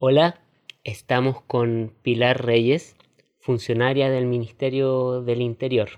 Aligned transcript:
Hola, 0.00 0.36
estamos 0.84 1.42
con 1.42 1.92
Pilar 2.02 2.46
Reyes, 2.46 2.94
funcionaria 3.40 4.08
del 4.08 4.26
Ministerio 4.26 5.22
del 5.22 5.42
Interior. 5.42 5.88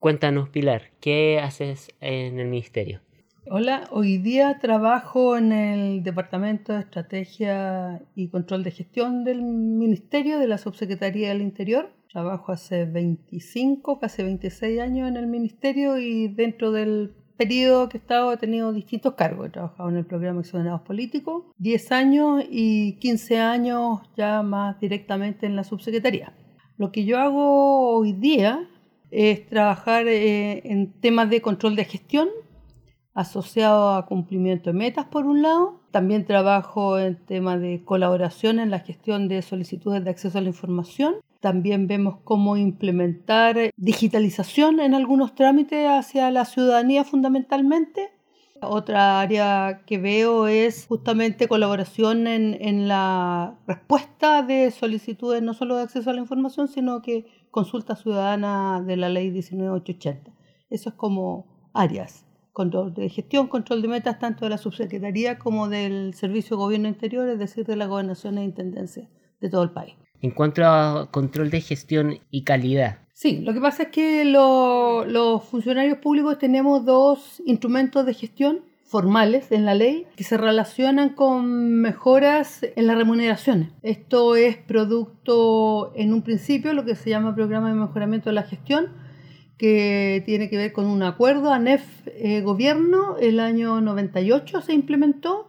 Cuéntanos, 0.00 0.48
Pilar, 0.48 0.90
¿qué 1.00 1.38
haces 1.38 1.86
en 2.00 2.40
el 2.40 2.48
Ministerio? 2.48 3.00
Hola, 3.48 3.84
hoy 3.92 4.18
día 4.18 4.58
trabajo 4.58 5.36
en 5.36 5.52
el 5.52 6.02
Departamento 6.02 6.72
de 6.72 6.80
Estrategia 6.80 8.02
y 8.16 8.28
Control 8.28 8.64
de 8.64 8.72
Gestión 8.72 9.22
del 9.22 9.40
Ministerio 9.40 10.40
de 10.40 10.48
la 10.48 10.58
Subsecretaría 10.58 11.28
del 11.28 11.40
Interior. 11.40 11.92
Trabajo 12.12 12.50
hace 12.50 12.86
25, 12.86 14.00
casi 14.00 14.24
26 14.24 14.80
años 14.80 15.08
en 15.08 15.16
el 15.16 15.28
Ministerio 15.28 15.96
y 15.96 16.26
dentro 16.26 16.72
del 16.72 17.14
periodo 17.38 17.88
que 17.88 17.96
he 17.96 18.00
estado 18.00 18.32
he 18.32 18.36
tenido 18.36 18.72
distintos 18.72 19.14
cargos. 19.14 19.46
He 19.46 19.50
trabajado 19.50 19.88
en 19.88 19.96
el 19.96 20.04
programa 20.04 20.40
Exonerados 20.40 20.82
Políticos, 20.82 21.44
10 21.56 21.92
años 21.92 22.44
y 22.50 22.94
15 22.94 23.38
años 23.38 24.00
ya 24.16 24.42
más 24.42 24.78
directamente 24.80 25.46
en 25.46 25.56
la 25.56 25.64
subsecretaría. 25.64 26.34
Lo 26.76 26.92
que 26.92 27.04
yo 27.04 27.18
hago 27.18 27.96
hoy 27.96 28.12
día 28.12 28.68
es 29.10 29.46
trabajar 29.46 30.06
eh, 30.06 30.62
en 30.64 30.92
temas 31.00 31.30
de 31.30 31.40
control 31.40 31.76
de 31.76 31.84
gestión 31.84 32.28
asociado 33.14 33.94
a 33.94 34.06
cumplimiento 34.06 34.70
de 34.70 34.78
metas 34.78 35.06
por 35.06 35.24
un 35.24 35.42
lado. 35.42 35.80
También 35.90 36.26
trabajo 36.26 36.98
en 36.98 37.16
temas 37.24 37.60
de 37.60 37.82
colaboración 37.84 38.58
en 38.58 38.70
la 38.70 38.80
gestión 38.80 39.28
de 39.28 39.42
solicitudes 39.42 40.04
de 40.04 40.10
acceso 40.10 40.38
a 40.38 40.40
la 40.40 40.48
información 40.48 41.14
también 41.40 41.86
vemos 41.86 42.16
cómo 42.24 42.56
implementar 42.56 43.70
digitalización 43.76 44.80
en 44.80 44.94
algunos 44.94 45.34
trámites 45.34 45.88
hacia 45.88 46.30
la 46.30 46.44
ciudadanía 46.44 47.04
fundamentalmente. 47.04 48.10
Otra 48.60 49.20
área 49.20 49.82
que 49.86 49.98
veo 49.98 50.48
es 50.48 50.86
justamente 50.86 51.46
colaboración 51.46 52.26
en, 52.26 52.88
la 52.88 53.56
respuesta 53.68 54.42
de 54.42 54.72
solicitudes 54.72 55.42
no 55.42 55.54
solo 55.54 55.76
de 55.76 55.82
acceso 55.82 56.10
a 56.10 56.12
la 56.12 56.20
información, 56.20 56.66
sino 56.66 57.00
que 57.00 57.26
consulta 57.52 57.94
ciudadana 57.94 58.82
de 58.84 58.96
la 58.96 59.08
ley 59.08 59.30
19880. 59.30 60.32
Eso 60.70 60.88
es 60.88 60.94
como 60.96 61.70
áreas. 61.72 62.24
Control 62.52 62.92
de 62.92 63.08
gestión, 63.08 63.46
control 63.46 63.82
de 63.82 63.88
metas 63.88 64.18
tanto 64.18 64.44
de 64.44 64.50
la 64.50 64.58
subsecretaría 64.58 65.38
como 65.38 65.68
del 65.68 66.14
Servicio 66.14 66.56
de 66.56 66.62
Gobierno 66.62 66.88
Interior, 66.88 67.28
es 67.28 67.38
decir, 67.38 67.64
de 67.64 67.76
la 67.76 67.86
gobernación 67.86 68.38
e 68.38 68.42
intendencia 68.42 69.08
de 69.40 69.48
todo 69.48 69.62
el 69.62 69.70
país 69.70 69.94
en 70.22 70.30
cuanto 70.30 70.64
a 70.64 71.08
control 71.10 71.50
de 71.50 71.60
gestión 71.60 72.18
y 72.30 72.42
calidad. 72.42 72.98
Sí, 73.12 73.40
lo 73.40 73.52
que 73.52 73.60
pasa 73.60 73.84
es 73.84 73.88
que 73.88 74.24
los 74.24 75.44
funcionarios 75.44 75.98
públicos 75.98 76.38
tenemos 76.38 76.84
dos 76.84 77.42
instrumentos 77.44 78.06
de 78.06 78.14
gestión 78.14 78.60
formales 78.84 79.52
en 79.52 79.66
la 79.66 79.74
ley 79.74 80.06
que 80.16 80.24
se 80.24 80.38
relacionan 80.38 81.10
con 81.10 81.74
mejoras 81.80 82.60
en 82.74 82.86
las 82.86 82.96
remuneraciones. 82.96 83.70
Esto 83.82 84.34
es 84.34 84.56
producto 84.56 85.92
en 85.94 86.14
un 86.14 86.22
principio 86.22 86.72
lo 86.72 86.84
que 86.84 86.94
se 86.94 87.10
llama 87.10 87.34
programa 87.34 87.68
de 87.68 87.74
mejoramiento 87.74 88.30
de 88.30 88.34
la 88.34 88.44
gestión 88.44 88.86
que 89.58 90.22
tiene 90.24 90.48
que 90.48 90.56
ver 90.56 90.72
con 90.72 90.86
un 90.86 91.02
acuerdo 91.02 91.52
ANEF 91.52 91.82
eh, 92.06 92.44
el 93.20 93.40
año 93.40 93.80
98 93.80 94.60
se 94.62 94.72
implementó 94.72 95.48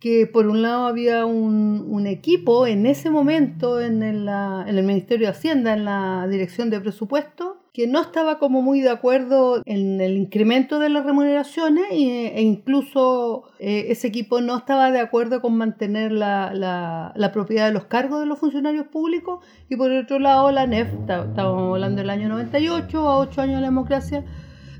que 0.00 0.26
por 0.26 0.46
un 0.46 0.62
lado 0.62 0.86
había 0.86 1.26
un, 1.26 2.06
equipo 2.06 2.66
en 2.66 2.86
ese 2.86 3.10
momento 3.10 3.80
en 3.80 4.02
el, 4.02 4.28
en 4.28 4.78
el, 4.78 4.84
Ministerio 4.84 5.26
de 5.26 5.32
Hacienda, 5.32 5.74
en 5.74 5.84
la 5.84 6.26
Dirección 6.28 6.70
de 6.70 6.80
Presupuesto, 6.80 7.58
que 7.72 7.86
no 7.86 8.00
estaba 8.00 8.38
como 8.38 8.62
muy 8.62 8.80
de 8.80 8.90
acuerdo 8.90 9.62
en 9.64 10.00
el 10.00 10.16
incremento 10.16 10.78
de 10.78 10.88
las 10.88 11.04
remuneraciones 11.04 11.84
e, 11.90 12.40
incluso 12.40 13.44
eh, 13.58 13.86
ese 13.90 14.08
equipo 14.08 14.40
no 14.40 14.56
estaba 14.56 14.90
de 14.90 15.00
acuerdo 15.00 15.40
con 15.40 15.56
mantener 15.56 16.12
la, 16.12 16.52
la, 16.54 17.32
propiedad 17.32 17.66
de 17.66 17.72
los 17.72 17.84
cargos 17.84 18.20
de 18.20 18.26
los 18.26 18.38
funcionarios 18.38 18.86
públicos 18.86 19.44
y 19.68 19.76
por 19.76 19.90
otro 19.90 20.18
lado 20.18 20.50
la 20.50 20.66
NEF, 20.66 20.88
estábamos 20.92 21.74
hablando 21.74 22.00
del 22.00 22.10
año 22.10 22.28
98, 22.28 22.98
a 22.98 23.18
8 23.18 23.42
años 23.42 23.56
de 23.56 23.60
la 23.60 23.68
democracia, 23.68 24.24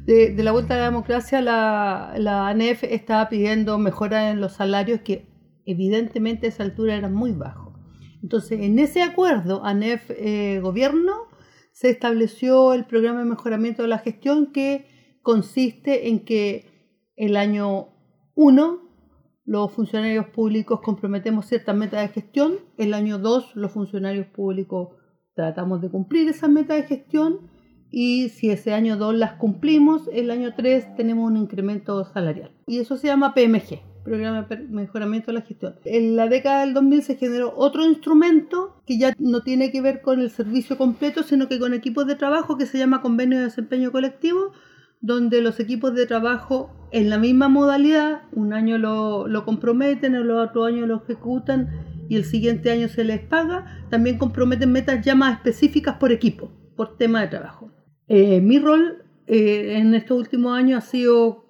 de, 0.09 0.43
la 0.43 0.53
vuelta 0.53 0.73
a 0.73 0.79
la 0.79 0.85
democracia, 0.85 1.43
la, 1.43 2.49
ANEF 2.49 2.83
estaba 2.85 3.29
pidiendo 3.29 3.77
mejoras 3.79 4.33
en 4.33 4.41
los 4.41 4.55
salarios 4.55 5.01
que 5.03 5.29
evidentemente 5.67 6.47
a 6.47 6.49
esa 6.49 6.63
altura 6.63 6.97
eran 6.97 7.13
muy 7.13 7.33
bajos. 7.33 7.75
Entonces, 8.23 8.61
en 8.63 8.79
ese 8.79 9.03
acuerdo 9.03 9.63
ANEF-Gobierno 9.67 11.13
eh, 11.13 11.37
se 11.73 11.91
estableció 11.91 12.73
el 12.73 12.87
programa 12.87 13.19
de 13.19 13.27
mejoramiento 13.27 13.83
de 13.83 13.89
la 13.89 13.99
gestión 13.99 14.51
que 14.51 14.87
consiste 15.21 16.09
en 16.09 16.25
que 16.25 16.65
el 17.15 17.37
año 17.37 17.89
1 18.35 18.89
los 19.45 19.73
funcionarios 19.73 20.27
públicos 20.29 20.81
comprometemos 20.81 21.47
ciertas 21.47 21.77
metas 21.77 22.01
de 22.01 22.09
gestión, 22.09 22.55
el 22.79 22.95
año 22.95 23.19
2 23.19 23.57
los 23.57 23.73
funcionarios 23.73 24.27
públicos 24.29 24.89
tratamos 25.35 25.83
de 25.83 25.91
cumplir 25.91 26.29
esas 26.31 26.49
metas 26.49 26.79
de 26.79 26.85
gestión 26.85 27.58
y 27.91 28.29
si 28.29 28.51
ese 28.51 28.75
año 28.75 28.97
2 28.97 29.15
las 29.15 29.33
cumplimos, 29.35 30.09
el 30.13 30.31
año 30.31 30.53
3 30.55 30.97
tenemos 30.97 31.31
un 31.31 31.37
incremento 31.37 32.05
salarial. 32.05 32.51
Y 32.67 32.79
eso 32.79 32.97
se 32.97 33.07
llama 33.07 33.35
PMG, 33.35 33.81
Programa 34.05 34.43
de 34.43 34.57
Mejoramiento 34.69 35.29
de 35.29 35.39
la 35.39 35.45
Gestión. 35.45 35.77
En 35.85 36.17
la 36.17 36.29
década 36.29 36.61
del 36.61 36.75
2000 36.75 37.03
se 37.03 37.17
generó 37.17 37.55
otro 37.57 37.85
instrumento 37.85 38.83
que 38.87 38.99
ya 38.99 39.15
no 39.19 39.43
tiene 39.43 39.71
que 39.71 39.81
ver 39.81 40.03
con 40.03 40.21
el 40.21 40.31
servicio 40.31 40.77
completo, 40.77 41.23
sino 41.23 41.49
que 41.49 41.59
con 41.59 41.73
equipos 41.73 42.07
de 42.07 42.15
trabajo 42.15 42.59
que 42.59 42.67
se 42.67 42.79
llama 42.79 43.01
Convenio 43.01 43.39
de 43.39 43.45
Desempeño 43.45 43.91
Colectivo, 43.91 44.53
donde 45.01 45.41
los 45.41 45.59
equipos 45.61 45.95
de 45.95 46.07
trabajo 46.07 46.71
en 46.91 47.09
la 47.09 47.19
misma 47.19 47.49
modalidad, 47.49 48.23
un 48.33 48.53
año 48.53 48.77
lo, 48.79 49.29
lo 49.29 49.45
comprometen, 49.45 50.15
el 50.15 50.31
otro 50.31 50.65
año 50.65 50.87
lo 50.87 51.03
ejecutan 51.03 51.71
y 52.09 52.17
el 52.17 52.25
siguiente 52.25 52.71
año 52.71 52.89
se 52.89 53.05
les 53.05 53.21
paga, 53.21 53.85
también 53.91 54.19
comprometen 54.19 54.73
metas 54.73 55.05
ya 55.05 55.15
más 55.15 55.37
específicas 55.37 55.97
por 55.97 56.13
equipo, 56.13 56.51
por 56.77 56.97
tema 56.97 57.21
de 57.21 57.29
trabajo. 57.29 57.71
Eh, 58.09 58.41
mi 58.41 58.59
rol 58.59 59.05
eh, 59.27 59.77
en 59.77 59.95
estos 59.95 60.19
últimos 60.19 60.57
años 60.57 60.85
ha 60.85 60.87
sido, 60.87 61.45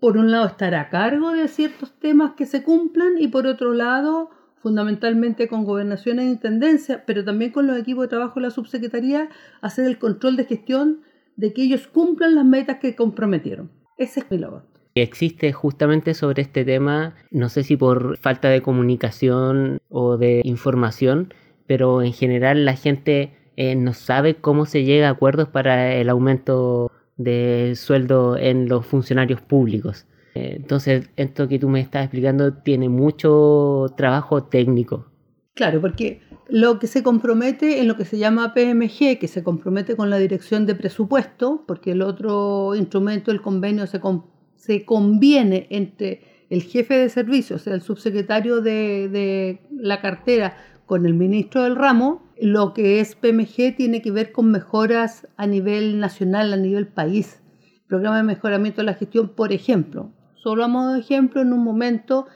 por 0.00 0.16
un 0.16 0.30
lado, 0.30 0.46
estar 0.46 0.74
a 0.74 0.90
cargo 0.90 1.32
de 1.32 1.46
ciertos 1.48 1.98
temas 1.98 2.32
que 2.36 2.46
se 2.46 2.64
cumplan 2.64 3.18
y 3.18 3.28
por 3.28 3.46
otro 3.46 3.72
lado, 3.72 4.30
fundamentalmente 4.56 5.48
con 5.48 5.64
gobernación 5.64 6.18
e 6.18 6.24
intendencia, 6.24 7.04
pero 7.06 7.24
también 7.24 7.52
con 7.52 7.66
los 7.66 7.78
equipos 7.78 8.04
de 8.04 8.08
trabajo 8.08 8.40
de 8.40 8.46
la 8.46 8.50
subsecretaría, 8.50 9.28
hacer 9.60 9.86
el 9.86 9.98
control 9.98 10.36
de 10.36 10.44
gestión 10.44 11.02
de 11.36 11.52
que 11.52 11.62
ellos 11.62 11.86
cumplan 11.86 12.34
las 12.34 12.44
metas 12.44 12.78
que 12.78 12.96
comprometieron. 12.96 13.70
Ese 13.96 14.20
es 14.20 14.30
mi 14.30 14.38
labor. 14.38 14.66
Existe 14.94 15.52
justamente 15.52 16.12
sobre 16.12 16.42
este 16.42 16.64
tema, 16.64 17.14
no 17.30 17.48
sé 17.48 17.62
si 17.62 17.76
por 17.76 18.18
falta 18.18 18.50
de 18.50 18.60
comunicación 18.60 19.78
o 19.88 20.18
de 20.18 20.42
información, 20.44 21.32
pero 21.66 22.02
en 22.02 22.12
general 22.12 22.66
la 22.66 22.74
gente 22.74 23.32
eh, 23.56 23.74
no 23.74 23.92
sabe 23.92 24.36
cómo 24.36 24.66
se 24.66 24.84
llega 24.84 25.08
a 25.08 25.12
acuerdos 25.12 25.48
para 25.48 25.94
el 25.94 26.08
aumento 26.08 26.90
de 27.16 27.74
sueldo 27.76 28.36
en 28.36 28.68
los 28.68 28.86
funcionarios 28.86 29.40
públicos. 29.40 30.06
Eh, 30.34 30.54
entonces, 30.56 31.10
esto 31.16 31.48
que 31.48 31.58
tú 31.58 31.68
me 31.68 31.80
estás 31.80 32.04
explicando 32.04 32.54
tiene 32.54 32.88
mucho 32.88 33.86
trabajo 33.96 34.44
técnico. 34.44 35.06
Claro, 35.54 35.80
porque 35.80 36.22
lo 36.48 36.78
que 36.78 36.86
se 36.86 37.02
compromete 37.02 37.80
en 37.80 37.88
lo 37.88 37.96
que 37.96 38.06
se 38.06 38.18
llama 38.18 38.54
PMG, 38.54 39.18
que 39.18 39.28
se 39.28 39.42
compromete 39.42 39.96
con 39.96 40.08
la 40.08 40.18
dirección 40.18 40.64
de 40.64 40.74
presupuesto, 40.74 41.64
porque 41.66 41.92
el 41.92 42.02
otro 42.02 42.74
instrumento, 42.74 43.30
el 43.30 43.42
convenio, 43.42 43.86
se, 43.86 44.84
conviene 44.84 45.66
entre 45.70 46.46
el 46.48 46.62
jefe 46.62 46.94
de 46.94 47.08
servicios, 47.08 47.60
o 47.60 47.64
sea, 47.64 47.74
el 47.74 47.82
subsecretario 47.82 48.62
de 48.62 49.60
la 49.70 50.00
cartera, 50.00 50.56
con 50.86 51.06
el 51.06 51.14
ministro 51.14 51.64
del 51.64 51.76
ramo, 51.76 52.22
lo 52.42 52.74
que 52.74 52.98
es 52.98 53.14
PMG 53.14 53.76
tiene 53.76 54.02
que 54.02 54.10
ver 54.10 54.32
con 54.32 54.50
mejoras 54.50 55.28
a 55.36 55.46
nivel 55.46 56.00
nacional, 56.00 56.52
a 56.52 56.56
nivel 56.56 56.88
país. 56.88 57.40
Programa 57.86 58.16
de 58.16 58.24
mejoramiento 58.24 58.80
de 58.80 58.86
la 58.86 58.94
gestión, 58.94 59.28
por 59.28 59.52
ejemplo. 59.52 60.10
Solo 60.34 60.64
a 60.64 60.68
modo 60.68 60.94
de 60.94 60.98
ejemplo, 60.98 61.40
en 61.40 61.52
un 61.52 61.62
momento 61.62 62.26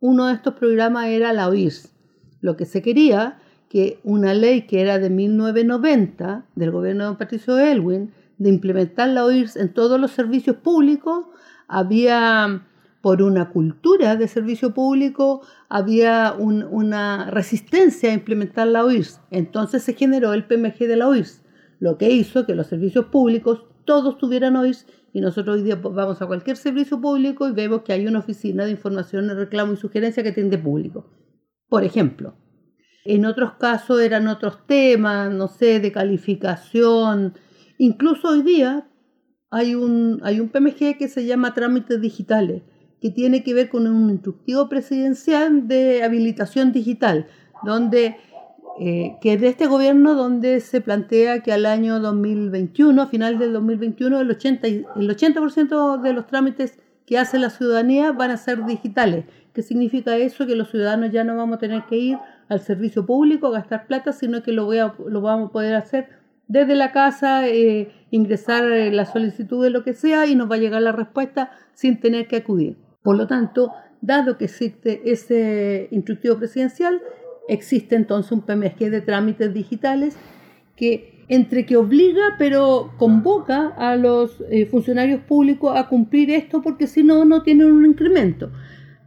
uno 0.00 0.26
de 0.26 0.34
estos 0.34 0.52
programas 0.52 1.06
era 1.06 1.32
la 1.32 1.48
OIRS. 1.48 1.94
Lo 2.42 2.58
que 2.58 2.66
se 2.66 2.82
quería, 2.82 3.38
que 3.70 4.00
una 4.04 4.34
ley 4.34 4.66
que 4.66 4.82
era 4.82 4.98
de 4.98 5.08
1990 5.08 6.44
del 6.54 6.70
gobierno 6.70 7.10
de 7.10 7.16
Patricio 7.16 7.56
Elwin, 7.58 8.12
de 8.36 8.50
implementar 8.50 9.08
la 9.08 9.24
OIRS 9.24 9.56
en 9.56 9.72
todos 9.72 9.98
los 9.98 10.10
servicios 10.10 10.56
públicos, 10.56 11.24
había 11.68 12.66
por 13.04 13.20
una 13.20 13.50
cultura 13.50 14.16
de 14.16 14.26
servicio 14.28 14.72
público, 14.72 15.42
había 15.68 16.32
una 16.38 17.30
resistencia 17.30 18.08
a 18.08 18.14
implementar 18.14 18.66
la 18.66 18.82
OIRS. 18.82 19.20
Entonces 19.30 19.82
se 19.82 19.92
generó 19.92 20.32
el 20.32 20.46
PMG 20.46 20.86
de 20.88 20.96
la 20.96 21.08
OIRS, 21.08 21.42
lo 21.80 21.98
que 21.98 22.08
hizo 22.08 22.46
que 22.46 22.54
los 22.54 22.66
servicios 22.66 23.04
públicos 23.08 23.66
todos 23.84 24.16
tuvieran 24.16 24.56
OIRS 24.56 24.86
y 25.12 25.20
nosotros 25.20 25.56
hoy 25.56 25.64
día 25.64 25.76
vamos 25.76 26.22
a 26.22 26.26
cualquier 26.26 26.56
servicio 26.56 26.98
público 26.98 27.46
y 27.46 27.52
vemos 27.52 27.82
que 27.82 27.92
hay 27.92 28.06
una 28.06 28.20
oficina 28.20 28.64
de 28.64 28.70
información, 28.70 29.28
reclamo 29.36 29.74
y 29.74 29.76
sugerencia 29.76 30.22
que 30.22 30.30
atiende 30.30 30.56
público. 30.56 31.10
Por 31.68 31.84
ejemplo, 31.84 32.38
en 33.04 33.26
otros 33.26 33.52
casos 33.60 34.00
eran 34.00 34.28
otros 34.28 34.66
temas, 34.66 35.30
no 35.30 35.48
sé, 35.48 35.78
de 35.78 35.92
calificación. 35.92 37.34
Incluso 37.76 38.30
hoy 38.30 38.40
día 38.40 38.88
hay 39.50 39.74
un, 39.74 40.20
hay 40.22 40.40
un 40.40 40.48
PMG 40.48 40.96
que 40.96 41.08
se 41.08 41.26
llama 41.26 41.52
trámites 41.52 42.00
digitales 42.00 42.62
que 43.04 43.10
tiene 43.10 43.44
que 43.44 43.52
ver 43.52 43.68
con 43.68 43.86
un 43.86 44.08
instructivo 44.08 44.66
presidencial 44.70 45.68
de 45.68 46.02
habilitación 46.02 46.72
digital, 46.72 47.26
donde 47.62 48.16
eh, 48.80 49.18
que 49.20 49.34
es 49.34 49.42
de 49.42 49.48
este 49.48 49.66
gobierno 49.66 50.14
donde 50.14 50.58
se 50.60 50.80
plantea 50.80 51.40
que 51.42 51.52
al 51.52 51.66
año 51.66 52.00
2021, 52.00 53.02
a 53.02 53.06
final 53.08 53.38
del 53.38 53.52
2021, 53.52 54.22
el 54.22 54.30
80%, 54.30 54.86
el 54.96 55.10
80 55.10 55.98
de 55.98 56.12
los 56.14 56.26
trámites 56.26 56.78
que 57.04 57.18
hace 57.18 57.38
la 57.38 57.50
ciudadanía 57.50 58.10
van 58.12 58.30
a 58.30 58.38
ser 58.38 58.64
digitales. 58.64 59.26
¿Qué 59.52 59.60
significa 59.60 60.16
eso? 60.16 60.46
Que 60.46 60.56
los 60.56 60.70
ciudadanos 60.70 61.12
ya 61.12 61.24
no 61.24 61.36
vamos 61.36 61.56
a 61.56 61.60
tener 61.60 61.82
que 61.84 61.98
ir 61.98 62.18
al 62.48 62.60
servicio 62.60 63.04
público 63.04 63.48
a 63.48 63.50
gastar 63.50 63.86
plata, 63.86 64.14
sino 64.14 64.42
que 64.42 64.52
lo, 64.52 64.64
voy 64.64 64.78
a, 64.78 64.94
lo 65.06 65.20
vamos 65.20 65.50
a 65.50 65.52
poder 65.52 65.74
hacer 65.74 66.08
desde 66.48 66.74
la 66.74 66.90
casa, 66.90 67.46
eh, 67.46 67.92
ingresar 68.10 68.64
eh, 68.64 68.90
la 68.90 69.04
solicitud 69.04 69.62
de 69.62 69.68
lo 69.68 69.84
que 69.84 69.92
sea 69.92 70.24
y 70.24 70.36
nos 70.36 70.50
va 70.50 70.54
a 70.54 70.58
llegar 70.58 70.80
la 70.80 70.92
respuesta 70.92 71.50
sin 71.74 72.00
tener 72.00 72.28
que 72.28 72.36
acudir. 72.36 72.78
Por 73.04 73.18
lo 73.18 73.26
tanto, 73.26 73.70
dado 74.00 74.38
que 74.38 74.46
existe 74.46 75.02
ese 75.04 75.88
instructivo 75.90 76.38
presidencial, 76.38 77.02
existe 77.48 77.96
entonces 77.96 78.32
un 78.32 78.40
PMG 78.40 78.90
de 78.90 79.02
trámites 79.02 79.52
digitales 79.52 80.16
que 80.74 81.26
entre 81.28 81.66
que 81.66 81.76
obliga 81.76 82.22
pero 82.38 82.94
convoca 82.96 83.68
a 83.76 83.96
los 83.96 84.42
eh, 84.50 84.64
funcionarios 84.64 85.20
públicos 85.20 85.76
a 85.76 85.86
cumplir 85.88 86.30
esto 86.30 86.62
porque 86.62 86.86
si 86.86 87.02
no, 87.04 87.26
no 87.26 87.42
tienen 87.42 87.70
un 87.70 87.84
incremento. 87.84 88.50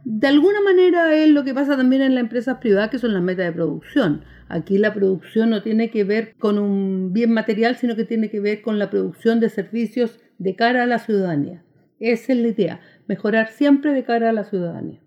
De 0.04 0.28
alguna 0.28 0.60
manera 0.60 1.12
es 1.16 1.28
lo 1.30 1.42
que 1.42 1.52
pasa 1.52 1.76
también 1.76 2.02
en 2.02 2.14
las 2.14 2.22
empresas 2.22 2.58
privadas 2.58 2.90
que 2.90 3.00
son 3.00 3.12
las 3.12 3.22
metas 3.22 3.46
de 3.46 3.52
producción. 3.52 4.22
Aquí 4.48 4.78
la 4.78 4.94
producción 4.94 5.50
no 5.50 5.60
tiene 5.64 5.90
que 5.90 6.04
ver 6.04 6.36
con 6.38 6.60
un 6.60 7.12
bien 7.12 7.32
material, 7.32 7.74
sino 7.74 7.96
que 7.96 8.04
tiene 8.04 8.30
que 8.30 8.38
ver 8.38 8.62
con 8.62 8.78
la 8.78 8.90
producción 8.90 9.40
de 9.40 9.48
servicios 9.48 10.20
de 10.38 10.54
cara 10.54 10.84
a 10.84 10.86
la 10.86 11.00
ciudadanía. 11.00 11.64
Esa 12.00 12.32
es 12.32 12.38
la 12.38 12.48
idea, 12.48 12.80
mejorar 13.06 13.48
siempre 13.48 13.92
de 13.92 14.04
cara 14.04 14.30
a 14.30 14.32
la 14.32 14.44
ciudadanía. 14.44 15.00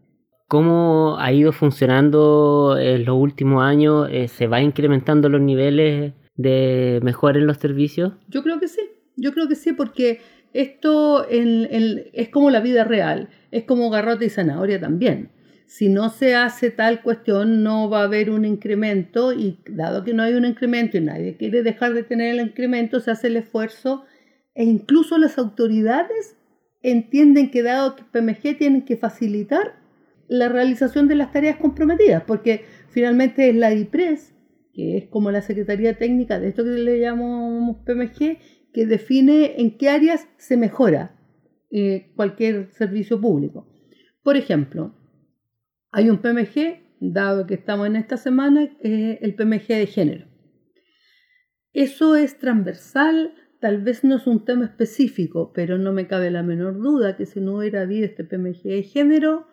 ¿Cómo 0.48 1.18
ha 1.18 1.32
ido 1.32 1.54
funcionando 1.54 2.78
en 2.78 3.06
los 3.06 3.16
últimos 3.16 3.64
años? 3.64 4.10
Eh, 4.12 4.28
¿Se 4.28 4.48
va 4.48 4.62
incrementando 4.62 5.30
los 5.30 5.40
niveles 5.40 6.14
de 6.36 7.00
mejora 7.04 7.40
en 7.40 7.48
los 7.48 7.58
servicios? 7.58 8.14
Yo 8.28 8.44
creo 8.44 8.60
que 8.60 8.68
sí, 8.68 8.82
yo 9.16 9.34
creo 9.34 9.48
que 9.48 9.56
sí, 9.56 9.72
porque 9.72 10.20
esto 10.54 11.26
es 11.30 12.30
como 12.30 12.50
la 12.50 12.60
vida 12.60 12.84
real, 12.84 13.30
es 13.52 13.64
como 13.64 13.90
garrote 13.90 14.26
y 14.26 14.30
zanahoria 14.30 14.80
también. 14.82 15.30
Si 15.68 15.88
no 15.88 16.10
se 16.10 16.36
hace 16.36 16.70
tal 16.70 17.02
cuestión, 17.02 17.64
no 17.64 17.90
va 17.90 18.02
a 18.02 18.04
haber 18.04 18.30
un 18.30 18.44
incremento 18.44 19.32
y 19.32 19.60
dado 19.70 20.04
que 20.04 20.14
no 20.14 20.24
hay 20.24 20.34
un 20.34 20.44
incremento 20.44 20.98
y 20.98 21.02
nadie 21.02 21.38
quiere 21.38 21.64
dejar 21.64 21.94
de 21.94 22.04
tener 22.04 22.34
el 22.34 22.46
incremento, 22.46 23.00
se 23.00 23.12
hace 23.12 23.28
el 23.28 23.38
esfuerzo 23.38 24.04
e 24.54 24.66
incluso 24.66 25.18
las 25.18 25.38
autoridades 25.38 26.36
entienden 26.83 27.51
que 27.51 27.63
dado 27.63 27.95
que 27.95 28.04
PMG 28.04 28.57
tienen 28.57 28.83
que 28.83 28.98
facilitar 28.98 29.80
la 30.28 30.50
realización 30.50 31.07
de 31.07 31.16
las 31.16 31.31
tareas 31.31 31.57
comprometidas, 31.57 32.24
porque 32.24 32.66
finalmente 32.89 33.50
es 33.50 33.56
la 33.56 33.74
IPRES, 33.74 34.33
que 34.74 34.98
es 34.98 35.07
como 35.10 35.31
la 35.31 35.42
Secretaría 35.42 35.98
Técnica 35.98 36.39
de 36.39 36.48
esto 36.48 36.63
que 36.63 36.69
le 36.69 37.00
llamamos 37.00 37.78
PMG, 37.86 38.38
que 38.74 38.86
define 38.86 39.60
en 39.62 39.78
qué 39.78 39.89
áreas 39.89 40.28
se 40.38 40.56
mejora 40.56 41.19
eh, 41.69 42.12
cualquier 42.16 42.72
servicio 42.72 43.19
público. 43.19 43.68
Por 44.24 44.38
ejemplo, 44.38 44.95
hay 45.92 46.10
un 46.10 46.19
PMG, 46.19 46.80
dado 47.01 47.48
que 47.48 47.56
estamos 47.56 47.88
en 47.88 47.98
esta 47.98 48.16
semana, 48.16 48.69
el 48.81 49.36
PMG 49.36 49.68
de 49.68 49.88
género. 49.88 50.28
Eso 51.74 52.16
es 52.16 52.38
transversal, 52.38 53.33
tal 53.62 53.81
vez 53.81 54.04
no 54.04 54.18
es 54.18 54.28
un 54.28 54.44
tema 54.44 54.66
específico, 54.66 55.52
pero 55.54 55.78
no 55.78 55.94
me 55.94 56.08
cabe 56.08 56.31
la 56.31 56.44
menor 56.44 56.81
duda 56.81 57.16
que 57.16 57.28
si 57.28 57.40
no 57.40 57.58
hubiera 57.58 57.81
habido 57.81 58.06
este 58.06 58.24
PMG 58.24 58.63
de 58.63 58.84
género, 58.84 59.46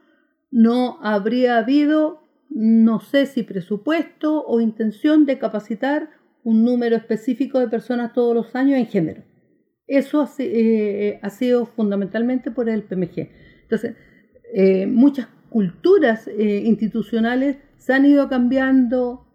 no 0.50 0.99
habría 1.02 1.58
habido, 1.58 2.22
no 2.49 3.00
sé 3.00 3.26
si 3.26 3.43
presupuesto 3.43 4.43
o 4.44 4.60
intención 4.60 5.26
de 5.26 5.38
capacitar 5.38 6.08
un 6.43 6.64
número 6.64 6.96
específico 6.96 7.60
de 7.60 7.69
personas 7.69 8.14
todos 8.14 8.34
los 8.34 8.56
años 8.56 8.78
en 8.78 8.87
género. 8.87 9.22
Eso 9.87 10.22
ha, 10.22 10.31
eh, 10.38 11.20
sido 11.31 11.66
fundamentalmente 11.66 12.50
por 12.50 12.70
el 12.70 12.84
PMG. 12.84 13.31
Entonces, 13.62 13.94
eh, 14.54 14.87
muchas 14.87 15.28
culturas 15.50 16.26
eh, 16.28 16.62
institucionales 16.64 17.58
se 17.76 17.93
han 17.93 18.06
ido 18.06 18.28
cambiando 18.31 19.27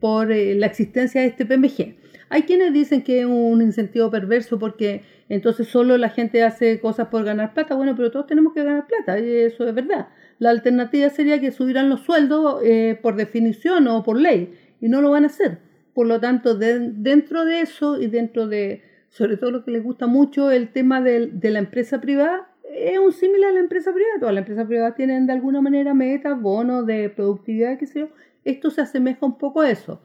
por 0.00 0.28
la 0.28 0.66
existencia 0.66 1.22
de 1.22 1.28
este 1.28 1.46
PMG. 1.46 1.96
Hay 2.30 2.42
quienes 2.42 2.72
dicen 2.72 3.02
que 3.02 3.20
es 3.20 3.26
un 3.26 3.62
incentivo 3.62 4.10
perverso 4.10 4.58
porque 4.58 5.02
entonces 5.28 5.68
solo 5.68 5.96
la 5.98 6.10
gente 6.10 6.42
hace 6.42 6.80
cosas 6.80 7.08
por 7.08 7.24
ganar 7.24 7.54
plata. 7.54 7.74
Bueno, 7.74 7.94
pero 7.96 8.10
todos 8.10 8.26
tenemos 8.26 8.52
que 8.52 8.64
ganar 8.64 8.86
plata, 8.86 9.18
y 9.18 9.30
eso 9.30 9.66
es 9.66 9.74
verdad. 9.74 10.08
La 10.38 10.50
alternativa 10.50 11.08
sería 11.10 11.40
que 11.40 11.50
subieran 11.50 11.88
los 11.88 12.00
sueldos 12.00 12.60
eh, 12.64 12.98
por 13.00 13.16
definición 13.16 13.88
o 13.88 14.02
por 14.02 14.18
ley, 14.18 14.54
y 14.80 14.88
no 14.88 15.02
lo 15.02 15.10
van 15.10 15.24
a 15.24 15.28
hacer. 15.28 15.58
Por 15.94 16.06
lo 16.06 16.20
tanto, 16.20 16.54
dentro 16.54 17.44
de 17.44 17.60
eso 17.60 18.00
y 18.00 18.06
dentro 18.06 18.46
de, 18.46 18.82
sobre 19.08 19.36
todo 19.36 19.50
lo 19.50 19.64
que 19.64 19.72
les 19.72 19.82
gusta 19.82 20.06
mucho, 20.06 20.50
el 20.50 20.68
tema 20.68 21.00
de, 21.00 21.30
la 21.42 21.58
empresa 21.58 22.00
privada, 22.00 22.48
es 22.72 22.98
un 22.98 23.12
similar 23.12 23.50
a 23.50 23.54
la 23.54 23.60
empresa 23.60 23.92
privada. 23.92 24.20
Todas 24.20 24.34
las 24.34 24.42
empresas 24.42 24.66
privadas 24.66 24.94
tienen 24.94 25.26
de 25.26 25.32
alguna 25.32 25.60
manera 25.60 25.94
metas, 25.94 26.40
bonos 26.40 26.86
de 26.86 27.10
productividad, 27.10 27.78
qué 27.78 27.86
sé 27.86 28.00
yo. 28.00 28.08
Esto 28.44 28.70
se 28.70 28.80
asemeja 28.80 29.24
un 29.26 29.38
poco 29.38 29.60
a 29.60 29.70
eso. 29.70 30.02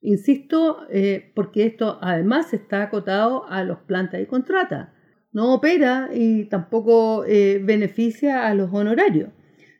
Insisto, 0.00 0.86
eh, 0.90 1.32
porque 1.34 1.66
esto 1.66 1.98
además 2.00 2.52
está 2.54 2.82
acotado 2.82 3.48
a 3.48 3.64
los 3.64 3.78
plantas 3.78 4.20
y 4.20 4.26
contratas. 4.26 4.90
No 5.32 5.54
opera 5.54 6.10
y 6.12 6.44
tampoco 6.44 7.24
eh, 7.26 7.60
beneficia 7.62 8.46
a 8.46 8.54
los 8.54 8.72
honorarios. 8.72 9.30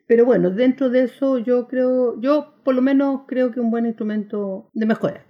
Pero 0.07 0.25
bueno, 0.25 0.49
dentro 0.49 0.89
de 0.89 1.03
eso 1.03 1.37
yo 1.37 1.67
creo, 1.67 2.19
yo 2.19 2.55
por 2.63 2.75
lo 2.75 2.81
menos 2.81 3.21
creo 3.27 3.51
que 3.51 3.59
un 3.59 3.71
buen 3.71 3.85
instrumento 3.85 4.69
de 4.73 4.85
mejora. 4.85 5.23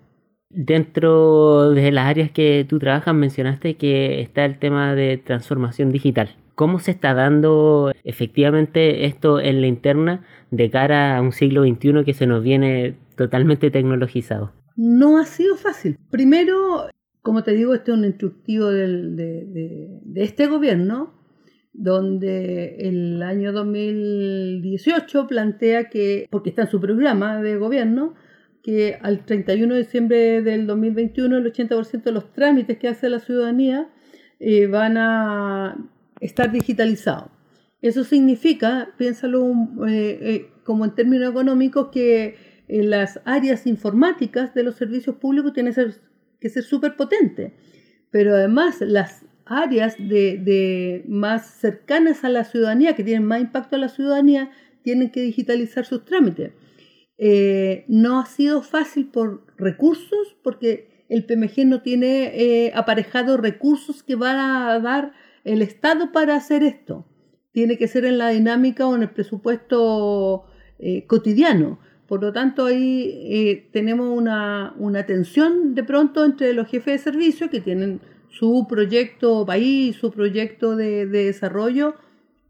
Dentro 0.50 1.72
de 1.72 1.92
las 1.92 2.08
áreas 2.08 2.32
que 2.32 2.66
tú 2.68 2.80
trabajas 2.80 3.14
mencionaste 3.14 3.76
que 3.76 4.22
está 4.22 4.46
el 4.46 4.58
tema 4.58 4.96
de 4.96 5.18
transformación 5.18 5.92
digital. 5.92 6.36
¿Cómo 6.60 6.80
se 6.80 6.92
está 6.92 7.14
dando 7.14 7.94
efectivamente 8.04 9.06
esto 9.06 9.40
en 9.40 9.62
la 9.62 9.68
interna 9.68 10.26
de 10.52 10.70
cara 10.70 11.16
a 11.16 11.22
un 11.22 11.32
siglo 11.32 11.64
XXI 11.64 12.04
que 12.04 12.14
se 12.14 12.28
nos 12.28 12.44
viene 12.44 12.98
totalmente 13.16 13.72
tecnologizado? 13.72 14.52
No 14.76 15.20
ha 15.20 15.26
sido 15.26 15.56
fácil. 15.56 15.98
Primero, 16.12 16.90
como 17.22 17.44
te 17.44 17.54
digo, 17.54 17.74
este 17.74 17.92
es 17.94 17.98
un 17.98 18.04
instructivo 18.04 18.68
de 18.72 19.96
este 20.16 20.48
gobierno 20.48 21.14
donde 21.72 22.76
el 22.80 23.24
año 23.24 23.54
2018 23.54 25.28
plantea 25.28 25.86
que, 25.86 26.28
porque 26.30 26.50
está 26.50 26.64
en 26.64 26.72
su 26.72 26.82
programa 26.82 27.42
de 27.42 27.56
gobierno, 27.56 28.16
que 28.64 29.00
al 29.02 29.24
31 29.24 29.76
de 29.76 29.80
diciembre 29.80 30.42
del 30.42 30.68
2021 30.68 31.38
el 31.38 31.54
80% 31.54 32.04
de 32.04 32.12
los 32.12 32.34
trámites 32.34 32.78
que 32.78 32.90
hace 32.90 33.08
la 33.08 33.20
ciudadanía 33.20 33.88
eh, 34.42 34.68
van 34.68 34.98
a 34.98 35.90
estar 36.20 36.52
digitalizados. 36.52 37.30
Eso 37.82 38.04
significa, 38.04 38.94
piénsalo 38.98 39.52
eh, 39.88 40.20
eh, 40.22 40.52
como 40.64 40.86
en 40.86 40.96
términos 40.96 41.32
económicos, 41.32 41.90
que 41.92 42.36
las 42.68 43.20
áreas 43.26 43.66
informáticas 43.66 44.54
de 44.54 44.64
los 44.64 44.76
servicios 44.76 45.16
públicos 45.16 45.54
tienen 45.54 45.74
que 46.40 46.50
ser 46.50 46.64
súper 46.64 46.96
potentes. 46.96 47.54
Pero 48.12 48.36
además 48.36 48.82
las 48.82 49.26
áreas 49.50 49.96
de, 49.98 51.04
más 51.08 51.48
cercanas 51.48 52.24
a 52.24 52.30
la 52.30 52.44
ciudadanía, 52.44 52.96
que 52.96 53.04
tienen 53.04 53.26
más 53.26 53.42
impacto 53.42 53.76
a 53.76 53.80
la 53.80 53.90
ciudadanía, 53.90 54.52
tienen 54.84 55.12
que 55.12 55.22
digitalizar 55.22 55.86
sus 55.86 56.06
trámites. 56.06 56.54
Eh, 57.18 57.84
no 57.88 58.20
ha 58.20 58.26
sido 58.26 58.62
fácil 58.62 59.08
por 59.08 59.46
recursos, 59.58 60.38
porque 60.44 61.06
el 61.10 61.26
PMG 61.26 61.66
no 61.66 61.82
tiene 61.82 62.32
eh, 62.36 62.72
aparejados 62.76 63.40
recursos 63.40 64.04
que 64.04 64.16
van 64.16 64.38
a 64.38 64.80
dar 64.80 65.14
el 65.44 65.62
Estado 65.62 66.12
para 66.12 66.36
hacer 66.36 66.64
esto. 66.64 67.06
Tiene 67.52 67.78
que 67.78 67.88
ser 67.88 68.06
en 68.06 68.18
la 68.18 68.30
dinámica 68.30 68.88
o 68.88 68.96
en 68.96 69.04
el 69.04 69.10
presupuesto 69.10 70.46
eh, 70.80 71.06
cotidiano. 71.08 71.80
Por 72.08 72.22
lo 72.22 72.34
tanto, 72.34 72.66
ahí 72.66 73.70
tenemos 73.72 74.18
una, 74.18 74.74
una 74.78 75.06
tensión 75.06 75.76
de 75.76 75.84
pronto 75.84 76.26
entre 76.26 76.54
los 76.54 76.68
jefes 76.68 76.94
de 77.06 77.12
servicio 77.12 77.50
que 77.52 77.62
tienen 77.62 78.02
su 78.30 78.68
proyecto 78.70 79.46
país, 79.46 79.96
su 79.98 80.12
proyecto 80.12 80.76
de, 80.76 81.06
desarrollo, 81.06 81.96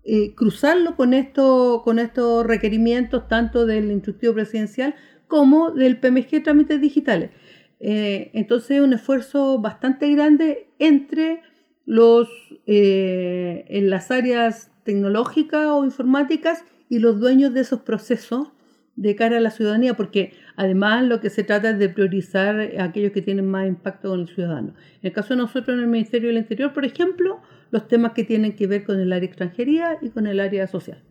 eh, 0.03 0.34
cruzarlo 0.36 0.96
con, 0.96 1.13
esto, 1.13 1.81
con 1.84 2.00
estos 2.00 2.46
requerimientos 2.46 3.27
tanto 3.27 3.65
del 3.65 3.91
instructivo 3.91 4.34
presidencial 4.34 4.96
como 5.27 5.72
del 5.72 6.00
PMG 6.00 6.43
Trámites 6.43 6.81
Digitales. 6.81 7.31
Eh, 7.79 8.31
entonces 8.34 8.72
es 8.72 8.81
un 8.81 8.93
esfuerzo 8.93 9.60
bastante 9.60 10.12
grande 10.12 10.69
entre 10.79 11.41
los, 11.89 12.29
eh, 12.67 13.65
en 13.67 13.89
las 13.89 14.12
áreas 14.12 14.72
tecnológicas 14.84 15.65
o 15.69 15.84
informáticas 15.84 16.63
y 16.88 17.00
los 17.00 17.19
dueños 17.19 17.51
de 17.55 17.62
esos 17.62 17.81
procesos 17.81 18.50
de 18.96 19.15
cara 19.15 19.38
a 19.38 19.39
la 19.39 19.50
ciudadanía, 19.50 19.96
porque 19.96 20.34
además 20.55 21.03
lo 21.03 21.19
que 21.19 21.31
se 21.31 21.43
trata 21.43 21.72
es 21.72 21.79
de 21.79 21.89
priorizar 21.89 22.60
a 22.77 22.84
aquellos 22.84 23.12
que 23.12 23.24
tienen 23.24 23.50
más 23.50 23.67
impacto 23.67 24.10
con 24.10 24.19
el 24.19 24.27
ciudadano. 24.27 24.75
En 25.01 25.08
el 25.08 25.13
caso 25.13 25.29
de 25.29 25.38
nosotros 25.38 25.75
en 25.75 25.84
el 25.84 25.89
Ministerio 25.89 26.29
del 26.29 26.38
Interior, 26.38 26.74
por 26.74 26.86
ejemplo, 26.86 27.41
los 27.72 27.88
temas 27.88 28.12
que 28.12 28.24
tienen 28.24 28.55
que 28.55 28.67
ver 28.67 28.84
con 28.84 29.00
el 29.00 29.12
área 29.12 29.27
extranjería 29.27 29.98
y 30.00 30.10
con 30.10 30.27
el 30.27 30.39
área 30.39 30.67
social. 30.67 31.03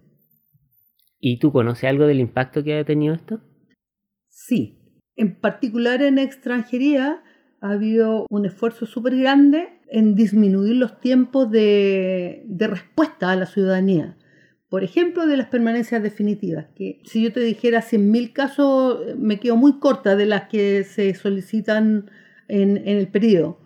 ¿Y 1.18 1.40
tú 1.40 1.50
conoces 1.50 1.90
algo 1.90 2.06
del 2.06 2.20
impacto 2.20 2.62
que 2.62 2.78
ha 2.78 2.84
tenido 2.84 3.14
esto? 3.14 3.40
Sí. 4.28 4.78
En 5.16 5.40
particular 5.40 6.02
en 6.02 6.18
extranjería 6.18 7.24
ha 7.60 7.70
habido 7.70 8.26
un 8.30 8.46
esfuerzo 8.46 8.86
súper 8.86 9.16
grande 9.16 9.77
en 9.90 10.14
disminuir 10.14 10.76
los 10.76 11.00
tiempos 11.00 11.50
de, 11.50 12.42
de 12.46 12.66
respuesta 12.66 13.30
a 13.30 13.36
la 13.36 13.46
ciudadanía. 13.46 14.16
Por 14.68 14.84
ejemplo, 14.84 15.26
de 15.26 15.38
las 15.38 15.48
permanencias 15.48 16.02
definitivas, 16.02 16.66
que 16.76 17.00
si 17.04 17.22
yo 17.22 17.32
te 17.32 17.40
dijera 17.40 17.80
100.000 17.80 18.32
casos, 18.34 19.00
me 19.16 19.40
quedo 19.40 19.56
muy 19.56 19.78
corta 19.78 20.14
de 20.14 20.26
las 20.26 20.48
que 20.48 20.84
se 20.84 21.14
solicitan 21.14 22.10
en, 22.48 22.76
en, 22.76 22.98
el 22.98 23.08
periodo. 23.08 23.60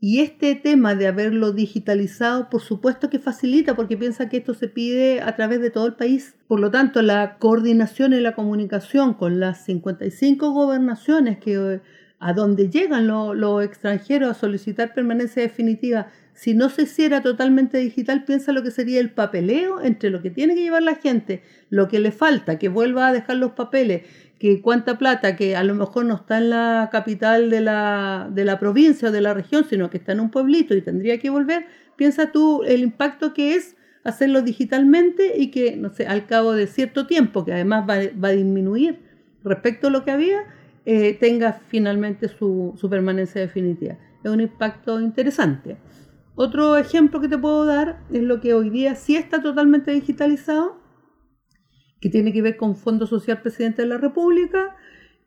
Y 0.00 0.20
este 0.20 0.54
tema 0.54 0.94
de 0.94 1.08
haberlo 1.08 1.52
digitalizado, 1.52 2.48
por 2.48 2.62
supuesto 2.62 3.10
que 3.10 3.18
facilita, 3.18 3.76
porque 3.76 3.98
piensa 3.98 4.30
que 4.30 4.38
esto 4.38 4.54
se 4.54 4.68
pide 4.68 5.20
a 5.20 5.36
través 5.36 5.60
de 5.60 5.70
todo 5.70 5.86
el 5.86 5.94
país. 5.94 6.36
Por 6.48 6.60
lo 6.60 6.70
tanto, 6.70 7.02
la 7.02 7.36
coordinación 7.38 8.14
y 8.14 8.20
la 8.20 8.34
comunicación 8.34 9.12
con 9.12 9.40
las 9.40 9.64
55 9.64 10.52
gobernaciones 10.52 11.38
que 11.38 11.80
a 12.26 12.32
donde 12.32 12.68
llegan 12.68 13.06
los 13.06 13.64
extranjeros 13.64 14.30
a 14.30 14.34
solicitar 14.34 14.94
permanencia 14.94 15.42
definitiva, 15.42 16.08
si 16.34 16.54
no 16.54 16.70
se 16.70 16.82
hiciera 16.82 17.22
totalmente 17.22 17.78
digital, 17.78 18.24
piensa 18.24 18.50
lo 18.50 18.64
que 18.64 18.72
sería 18.72 18.98
el 18.98 19.10
papeleo 19.10 19.80
entre 19.80 20.10
lo 20.10 20.20
que 20.22 20.30
tiene 20.30 20.56
que 20.56 20.62
llevar 20.62 20.82
la 20.82 20.96
gente, 20.96 21.44
lo 21.70 21.86
que 21.86 22.00
le 22.00 22.10
falta, 22.10 22.58
que 22.58 22.68
vuelva 22.68 23.06
a 23.06 23.12
dejar 23.12 23.36
los 23.36 23.52
papeles, 23.52 24.02
que 24.40 24.60
cuánta 24.60 24.98
plata, 24.98 25.36
que 25.36 25.54
a 25.54 25.62
lo 25.62 25.76
mejor 25.76 26.04
no 26.04 26.16
está 26.16 26.38
en 26.38 26.50
la 26.50 26.88
capital 26.90 27.48
de 27.48 27.60
la, 27.60 28.28
de 28.28 28.44
la 28.44 28.58
provincia 28.58 29.08
o 29.08 29.12
de 29.12 29.20
la 29.20 29.32
región, 29.32 29.64
sino 29.70 29.88
que 29.88 29.98
está 29.98 30.10
en 30.10 30.18
un 30.18 30.32
pueblito 30.32 30.74
y 30.74 30.82
tendría 30.82 31.18
que 31.18 31.30
volver, 31.30 31.66
piensa 31.94 32.32
tú 32.32 32.64
el 32.64 32.80
impacto 32.80 33.34
que 33.34 33.54
es 33.54 33.76
hacerlo 34.02 34.42
digitalmente 34.42 35.34
y 35.38 35.52
que, 35.52 35.76
no 35.76 35.90
sé, 35.90 36.08
al 36.08 36.26
cabo 36.26 36.54
de 36.54 36.66
cierto 36.66 37.06
tiempo, 37.06 37.44
que 37.44 37.52
además 37.52 37.88
va, 37.88 37.98
va 38.20 38.28
a 38.28 38.32
disminuir 38.32 38.98
respecto 39.44 39.86
a 39.86 39.90
lo 39.90 40.04
que 40.04 40.10
había, 40.10 40.42
eh, 40.86 41.14
tenga 41.14 41.52
finalmente 41.68 42.28
su, 42.28 42.74
su, 42.76 42.88
permanencia 42.88 43.40
definitiva. 43.40 43.98
Es 44.22 44.30
un 44.30 44.40
impacto 44.40 45.00
interesante. 45.00 45.76
Otro 46.36 46.76
ejemplo 46.76 47.20
que 47.20 47.28
te 47.28 47.36
puedo 47.36 47.66
dar 47.66 48.04
es 48.12 48.22
lo 48.22 48.40
que 48.40 48.54
hoy 48.54 48.70
día 48.70 48.94
sí 48.94 49.16
está 49.16 49.42
totalmente 49.42 49.90
digitalizado, 49.90 50.80
que 52.00 52.08
tiene 52.08 52.32
que 52.32 52.40
ver 52.40 52.56
con 52.56 52.76
Fondo 52.76 53.06
Social 53.06 53.42
Presidente 53.42 53.82
de 53.82 53.88
la 53.88 53.98
República 53.98 54.76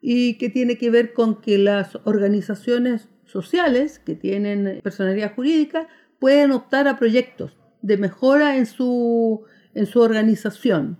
y 0.00 0.38
que 0.38 0.48
tiene 0.48 0.78
que 0.78 0.90
ver 0.90 1.12
con 1.12 1.42
que 1.42 1.58
las 1.58 1.98
organizaciones 2.04 3.08
sociales 3.26 3.98
que 3.98 4.14
tienen 4.14 4.80
personalidad 4.82 5.34
jurídica 5.34 5.88
pueden 6.18 6.52
optar 6.52 6.88
a 6.88 6.98
proyectos 6.98 7.56
de 7.82 7.98
mejora 7.98 8.56
en 8.56 8.64
su, 8.64 9.44
en 9.74 9.84
su 9.84 10.00
organización. 10.00 10.98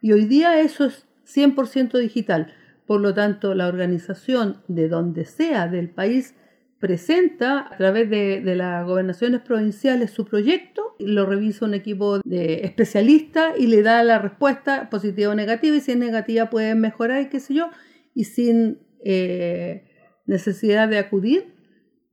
Y 0.00 0.12
hoy 0.12 0.24
día 0.24 0.60
eso 0.60 0.86
es 0.86 1.06
100% 1.26 1.98
digital. 1.98 2.54
Por 2.88 3.02
lo 3.02 3.12
tanto, 3.12 3.54
la 3.54 3.68
organización 3.68 4.62
de 4.66 4.88
donde 4.88 5.26
sea 5.26 5.68
del 5.68 5.90
país 5.90 6.34
presenta 6.78 7.68
a 7.70 7.76
través 7.76 8.08
de, 8.08 8.40
las 8.56 8.86
gobernaciones 8.86 9.42
provinciales 9.42 10.10
su 10.10 10.24
proyecto, 10.24 10.96
lo 10.98 11.26
revisa 11.26 11.66
un 11.66 11.74
equipo 11.74 12.18
de 12.24 12.64
especialistas 12.64 13.52
y 13.58 13.66
le 13.66 13.82
da 13.82 14.02
la 14.04 14.18
respuesta 14.18 14.88
positiva 14.88 15.32
o 15.32 15.34
negativa 15.34 15.76
y 15.76 15.80
si 15.80 15.92
es 15.92 15.98
negativa 15.98 16.48
pueden 16.48 16.80
mejorar 16.80 17.20
y 17.20 17.28
qué 17.28 17.40
sé 17.40 17.52
yo, 17.52 17.68
y 18.14 18.24
sin 18.24 18.78
eh, 19.04 19.84
necesidad 20.24 20.88
de 20.88 20.96
acudir 20.96 21.52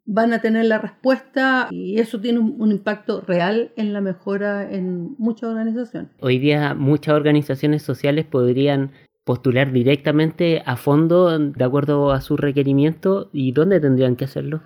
van 0.03 0.33
a 0.33 0.41
tener 0.41 0.65
la 0.65 0.77
respuesta 0.77 1.69
y 1.71 1.99
eso 2.01 2.19
tiene 2.19 2.39
un, 2.39 2.57
un, 2.59 2.71
impacto 2.73 3.21
real 3.21 3.71
en 3.77 3.93
la 3.93 4.01
mejora 4.01 4.69
en 4.69 5.15
muchas 5.17 5.51
organizaciones. 5.51 6.11
Hoy 6.19 6.37
día 6.37 6.73
muchas 6.73 7.15
organizaciones 7.15 7.81
sociales 7.81 8.25
podrían 8.25 8.91
postular 9.25 9.73
directamente 9.73 10.61
a 10.65 10.77
fondo 10.77 11.37
de 11.37 11.63
acuerdo 11.63 12.11
a 12.11 12.21
su 12.21 12.37
requerimiento 12.37 13.29
y 13.33 13.51
dónde 13.51 13.81
tendrían 13.81 14.15
que 14.15 14.25
hacerlo? 14.25 14.61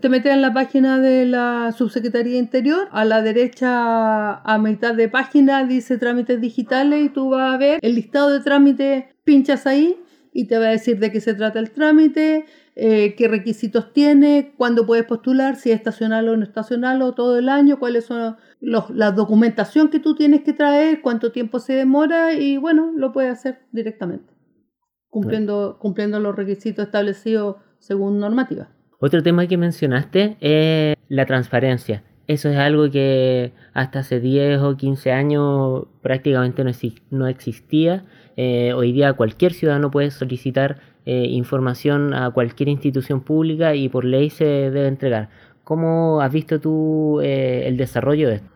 Te 0.00 0.08
metes 0.08 0.32
en 0.32 0.42
la 0.42 0.52
página 0.52 0.98
de 0.98 1.24
la 1.24 1.72
Subsecretaría 1.76 2.38
Interior, 2.38 2.88
a 2.92 3.04
la 3.04 3.22
derecha 3.22 4.34
a 4.34 4.58
mitad 4.58 4.94
de 4.94 5.08
página 5.08 5.64
dice 5.64 5.96
trámites 5.96 6.40
digitales 6.40 7.06
y 7.06 7.08
tú 7.08 7.30
vas 7.30 7.54
a 7.54 7.56
ver 7.56 7.78
el 7.80 7.94
listado 7.94 8.30
de 8.30 8.40
trámites, 8.40 9.04
pinchas 9.24 9.66
ahí 9.66 9.96
y 10.32 10.46
te 10.46 10.58
va 10.58 10.66
a 10.66 10.70
decir 10.70 10.98
de 10.98 11.10
qué 11.10 11.20
se 11.20 11.34
trata 11.34 11.58
el 11.58 11.70
trámite, 11.70 12.44
eh, 12.76 13.14
qué 13.16 13.28
requisitos 13.28 13.92
tiene, 13.92 14.52
cuándo 14.56 14.86
puedes 14.86 15.04
postular, 15.06 15.56
si 15.56 15.70
es 15.70 15.76
estacional 15.76 16.28
o 16.28 16.36
no 16.36 16.44
estacional 16.44 17.02
o 17.02 17.12
todo 17.12 17.38
el 17.38 17.48
año, 17.48 17.78
cuáles 17.78 18.04
son 18.04 18.36
los, 18.60 18.90
la 18.90 19.12
documentación 19.12 19.88
que 19.88 20.00
tú 20.00 20.14
tienes 20.14 20.42
que 20.42 20.52
traer, 20.52 21.00
cuánto 21.00 21.32
tiempo 21.32 21.58
se 21.58 21.72
demora 21.74 22.34
y 22.34 22.56
bueno, 22.56 22.92
lo 22.94 23.12
puedes 23.12 23.32
hacer 23.32 23.60
directamente, 23.72 24.32
cumpliendo, 25.08 25.78
cumpliendo 25.80 26.20
los 26.20 26.36
requisitos 26.36 26.86
establecidos 26.86 27.56
según 27.78 28.18
normativa. 28.20 28.68
Otro 28.98 29.22
tema 29.22 29.46
que 29.46 29.56
mencionaste 29.56 30.36
es 30.40 30.96
la 31.08 31.24
transparencia. 31.24 32.04
Eso 32.26 32.48
es 32.48 32.58
algo 32.58 32.88
que 32.90 33.52
hasta 33.72 34.00
hace 34.00 34.20
10 34.20 34.60
o 34.60 34.76
15 34.76 35.10
años 35.10 35.86
prácticamente 36.00 36.62
no, 37.10 37.26
existía. 37.26 38.04
Eh, 38.36 38.72
hoy 38.72 38.92
día 38.92 39.14
cualquier 39.14 39.52
ciudadano 39.52 39.90
puede 39.90 40.12
solicitar 40.12 40.78
eh, 41.06 41.24
información 41.28 42.14
a 42.14 42.30
cualquier 42.30 42.68
institución 42.68 43.22
pública 43.22 43.74
y 43.74 43.88
por 43.88 44.04
ley 44.04 44.30
se 44.30 44.44
debe 44.44 44.86
entregar. 44.86 45.30
¿Cómo 45.70 46.20
has 46.20 46.32
visto 46.32 46.60
tú 46.60 47.20
eh, 47.20 47.62
el 47.68 47.76
desarrollo 47.76 48.28
de 48.28 48.34
esto? 48.34 48.50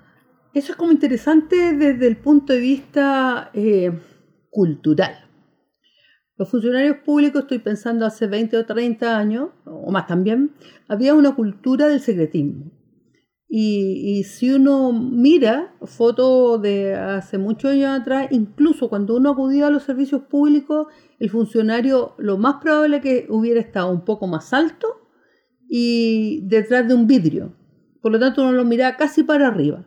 Eso 0.52 0.73
es 0.73 0.76
como 0.76 0.90
interesante 0.90 1.73
desde 1.73 2.09
el 2.09 2.16
punto 2.16 2.52
de 2.52 2.59
vista 2.59 3.52
cultural. 4.50 5.25
Los 6.37 6.50
funcionarios 6.50 6.97
públicos, 7.04 7.42
estoy 7.42 7.61
pensando 7.61 8.04
hace 8.04 8.26
20 8.26 8.56
o 8.56 8.66
30 8.66 9.16
años, 9.16 9.50
o 9.64 9.92
más 9.92 10.09
también, 10.09 10.56
había 10.88 11.14
una 11.14 11.37
cultura 11.37 11.87
del 11.87 12.00
secretismo. 12.00 12.73
Y, 13.49 14.25
si 14.25 14.50
uno 14.50 14.92
mira 14.92 15.76
fotos 15.83 16.61
de 16.62 16.97
hace 16.97 17.38
muchos 17.38 17.71
años 17.71 18.00
atrás, 18.00 18.26
incluso 18.33 18.88
cuando 18.88 19.14
uno 19.14 19.30
acudía 19.30 19.68
a 19.68 19.71
los 19.71 19.85
servicios 19.85 20.23
públicos, 20.23 20.88
el 21.21 21.30
funcionario 21.30 22.16
lo 22.18 22.38
más 22.38 22.56
probable 22.61 23.00
que 23.00 23.28
hubiera 23.28 23.61
estado 23.61 23.92
un 23.92 24.04
poco 24.04 24.26
más 24.26 24.52
alto 24.52 25.03
y 25.76 26.38
detrás 26.45 26.87
de 26.87 26.95
un 26.95 27.09
vidrio. 27.09 27.52
Por 28.00 28.12
lo 28.12 28.21
tanto, 28.21 28.43
uno 28.43 28.52
lo 28.52 28.64
miraba 28.64 28.97
casi 28.97 29.25
para 29.25 29.49
arriba. 29.49 29.85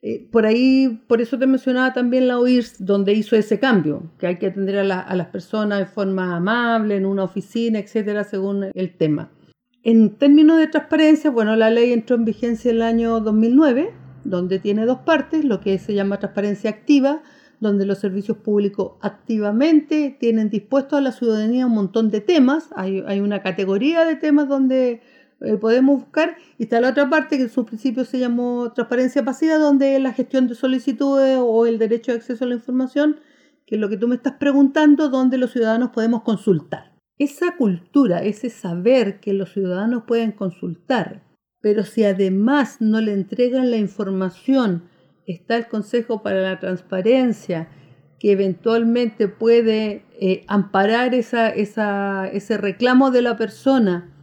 Eh, 0.00 0.26
por 0.32 0.46
ahí, 0.46 1.02
por 1.06 1.20
eso 1.20 1.38
te 1.38 1.46
mencionaba 1.46 1.92
también 1.92 2.28
la 2.28 2.38
OIRS, 2.38 2.82
donde 2.82 3.12
hizo 3.12 3.36
ese 3.36 3.60
cambio, 3.60 4.10
que 4.18 4.26
hay 4.26 4.38
que 4.38 4.46
atender 4.46 4.78
a, 4.78 5.00
a 5.00 5.14
las 5.14 5.26
personas 5.26 5.80
de 5.80 5.84
forma 5.84 6.34
amable, 6.34 6.96
en 6.96 7.04
una 7.04 7.24
oficina, 7.24 7.78
etcétera, 7.78 8.24
según 8.24 8.70
el 8.72 8.96
tema. 8.96 9.30
En 9.82 10.16
términos 10.16 10.56
de 10.56 10.68
transparencia, 10.68 11.30
bueno, 11.30 11.56
la 11.56 11.68
ley 11.68 11.92
entró 11.92 12.16
en 12.16 12.24
vigencia 12.24 12.70
el 12.70 12.80
año 12.80 13.20
2009, 13.20 13.92
donde 14.24 14.60
tiene 14.60 14.86
dos 14.86 15.00
partes, 15.00 15.44
lo 15.44 15.60
que 15.60 15.78
se 15.78 15.92
llama 15.92 16.20
transparencia 16.20 16.70
activa, 16.70 17.22
donde 17.62 17.86
los 17.86 17.98
servicios 17.98 18.38
públicos 18.38 18.94
activamente 19.00 20.16
tienen 20.18 20.50
dispuesto 20.50 20.96
a 20.96 21.00
la 21.00 21.12
ciudadanía 21.12 21.64
un 21.64 21.74
montón 21.74 22.10
de 22.10 22.20
temas, 22.20 22.70
hay, 22.74 23.20
una 23.20 23.40
categoría 23.40 24.04
de 24.04 24.16
temas 24.16 24.48
donde 24.48 25.00
eh, 25.40 25.56
podemos 25.58 26.00
buscar, 26.00 26.36
y 26.58 26.64
está 26.64 26.80
la 26.80 26.90
otra 26.90 27.08
parte 27.08 27.36
que 27.36 27.44
en 27.44 27.50
su 27.50 27.64
principio 27.64 28.04
se 28.04 28.18
llamó 28.18 28.72
transparencia 28.72 29.24
pasiva, 29.24 29.58
donde 29.58 29.96
la 30.00 30.12
gestión 30.12 30.48
de 30.48 30.56
solicitudes 30.56 31.38
o 31.40 31.66
el 31.66 31.78
derecho 31.78 32.10
de 32.10 32.18
acceso 32.18 32.44
a 32.44 32.48
la 32.48 32.56
información, 32.56 33.20
que 33.64 33.76
es 33.76 33.80
lo 33.80 33.88
que 33.88 33.96
tú 33.96 34.08
me 34.08 34.16
estás 34.16 34.34
preguntando, 34.40 35.08
donde 35.08 35.38
los 35.38 35.52
ciudadanos 35.52 35.90
podemos 35.90 36.22
consultar. 36.22 36.96
Esa 37.16 37.56
cultura, 37.56 38.24
ese 38.24 38.50
saber 38.50 39.20
que 39.20 39.34
los 39.34 39.52
ciudadanos 39.52 40.02
pueden 40.04 40.32
consultar, 40.32 41.22
pero 41.60 41.84
si 41.84 42.02
además 42.02 42.80
no 42.80 43.00
le 43.00 43.12
entregan 43.12 43.70
la 43.70 43.76
información, 43.76 44.90
está 45.26 45.56
el 45.56 45.68
Consejo 45.68 46.22
para 46.22 46.42
la 46.42 46.60
Transparencia, 46.60 47.68
que 48.18 48.32
eventualmente 48.32 49.28
puede 49.28 50.04
eh, 50.20 50.44
amparar 50.46 51.14
esa, 51.14 51.48
ese 51.50 52.56
reclamo 52.56 53.10
de 53.10 53.22
la 53.22 53.36
persona 53.36 54.14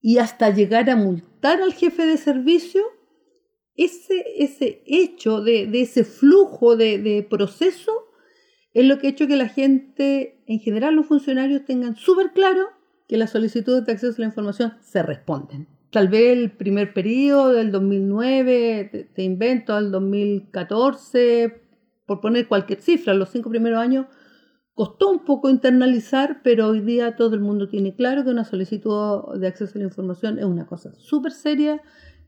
y 0.00 0.18
hasta 0.18 0.50
llegar 0.50 0.88
a 0.88 0.96
multar 0.96 1.60
al 1.60 1.74
jefe 1.74 2.06
de 2.06 2.16
servicio, 2.16 2.82
ese, 3.74 4.24
ese 4.38 4.82
hecho 4.86 5.42
de, 5.42 5.68
ese 5.74 6.04
flujo 6.04 6.76
de, 6.76 6.98
de 6.98 7.22
proceso 7.22 7.92
es 8.72 8.86
lo 8.86 8.98
que 8.98 9.08
ha 9.08 9.10
hecho 9.10 9.26
que 9.26 9.36
la 9.36 9.48
gente, 9.48 10.42
en 10.46 10.60
general 10.60 10.94
los 10.94 11.06
funcionarios, 11.06 11.64
tengan 11.64 11.96
súper 11.96 12.32
claro 12.32 12.68
que 13.08 13.16
las 13.16 13.30
solicitudes 13.30 13.84
de 13.84 13.92
acceso 13.92 14.14
a 14.16 14.20
la 14.20 14.26
información 14.26 14.74
se 14.80 15.02
responden. 15.02 15.68
Tal 15.90 16.08
vez 16.08 16.36
el 16.36 16.50
primer 16.50 16.92
periodo 16.92 17.52
del 17.52 17.72
2009, 17.72 19.08
te, 19.14 19.22
invento, 19.22 19.74
al 19.74 19.90
2014, 19.90 21.62
por 22.04 22.20
poner 22.20 22.46
cualquier 22.46 22.82
cifra, 22.82 23.14
los 23.14 23.30
cinco 23.30 23.48
primeros 23.48 23.78
años, 23.78 24.04
costó 24.74 25.10
un 25.10 25.24
poco 25.24 25.48
internalizar, 25.48 26.42
pero 26.42 26.68
hoy 26.68 26.80
día 26.80 27.16
todo 27.16 27.34
el 27.34 27.40
mundo 27.40 27.68
tiene 27.68 27.96
claro 27.96 28.22
que 28.22 28.30
una 28.30 28.44
solicitud 28.44 29.38
de 29.38 29.46
acceso 29.46 29.72
a 29.76 29.78
la 29.78 29.84
información 29.84 30.38
es 30.38 30.44
una 30.44 30.66
cosa 30.66 30.92
súper 30.94 31.32
seria, 31.32 31.80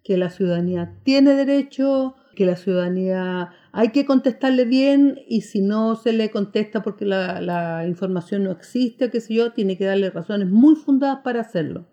que 0.02 0.16
la 0.16 0.30
ciudadanía 0.30 0.94
tiene 1.02 1.34
derecho, 1.34 2.14
que 2.34 2.46
la 2.46 2.56
ciudadanía 2.56 3.50
hay 3.72 3.90
que 3.90 4.06
contestarle 4.06 4.64
bien 4.64 5.20
y 5.28 5.42
si 5.42 5.60
no 5.60 5.96
se 5.96 6.14
le 6.14 6.30
contesta 6.30 6.82
porque 6.82 7.04
la, 7.04 7.42
la 7.42 7.86
información 7.86 8.44
no 8.44 8.52
existe, 8.52 9.10
qué 9.10 9.20
sé 9.20 9.34
yo, 9.34 9.52
tiene 9.52 9.76
que 9.76 9.84
darle 9.84 10.08
razones 10.08 10.48
muy 10.48 10.76
fundadas 10.76 11.18
para 11.22 11.42
hacerlo. 11.42 11.84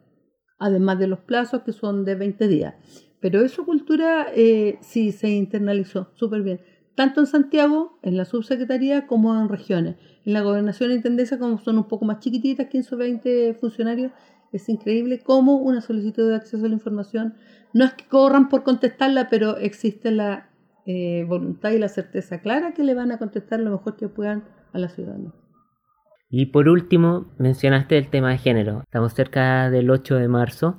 Además 0.59 0.99
de 0.99 1.07
los 1.07 1.19
plazos 1.19 1.61
que 1.63 1.73
son 1.73 2.05
de 2.05 2.15
20 2.15 2.47
días. 2.47 2.75
Pero 3.19 3.43
esa 3.43 3.63
cultura 3.63 4.27
eh, 4.35 4.77
sí 4.81 5.11
se 5.11 5.29
internalizó 5.29 6.11
súper 6.15 6.43
bien, 6.43 6.61
tanto 6.95 7.19
en 7.19 7.27
Santiago, 7.27 7.97
en 8.01 8.17
la 8.17 8.25
subsecretaría, 8.25 9.05
como 9.07 9.35
en 9.39 9.49
regiones. 9.49 9.97
En 10.25 10.33
la 10.33 10.41
gobernación 10.41 10.91
intendencia, 10.91 11.37
como 11.37 11.59
son 11.59 11.77
un 11.77 11.87
poco 11.87 12.05
más 12.05 12.19
chiquititas, 12.19 12.67
15 12.67 12.95
o 12.95 12.97
20 12.97 13.53
funcionarios, 13.53 14.11
es 14.51 14.67
increíble 14.69 15.19
cómo 15.19 15.57
una 15.57 15.81
solicitud 15.81 16.29
de 16.29 16.35
acceso 16.35 16.65
a 16.65 16.69
la 16.69 16.75
información, 16.75 17.35
no 17.73 17.85
es 17.85 17.93
que 17.93 18.07
corran 18.07 18.49
por 18.49 18.63
contestarla, 18.63 19.29
pero 19.29 19.57
existe 19.57 20.11
la 20.11 20.49
eh, 20.85 21.25
voluntad 21.27 21.71
y 21.71 21.79
la 21.79 21.89
certeza 21.89 22.39
clara 22.39 22.73
que 22.73 22.83
le 22.83 22.93
van 22.93 23.11
a 23.11 23.19
contestar 23.19 23.59
lo 23.59 23.71
mejor 23.71 23.95
que 23.97 24.07
puedan 24.07 24.43
a 24.73 24.79
la 24.79 24.89
ciudadanía. 24.89 25.33
Y 26.29 26.48
por 26.48 26.67
último, 26.67 27.27
mencionaste 27.38 27.98
el 27.98 28.10
tema 28.10 28.31
de 28.31 28.38
género. 28.38 28.81
Estamos 28.84 29.13
cerca 29.13 29.69
del 29.69 29.89
8 29.89 30.15
de 30.15 30.27
marzo 30.27 30.77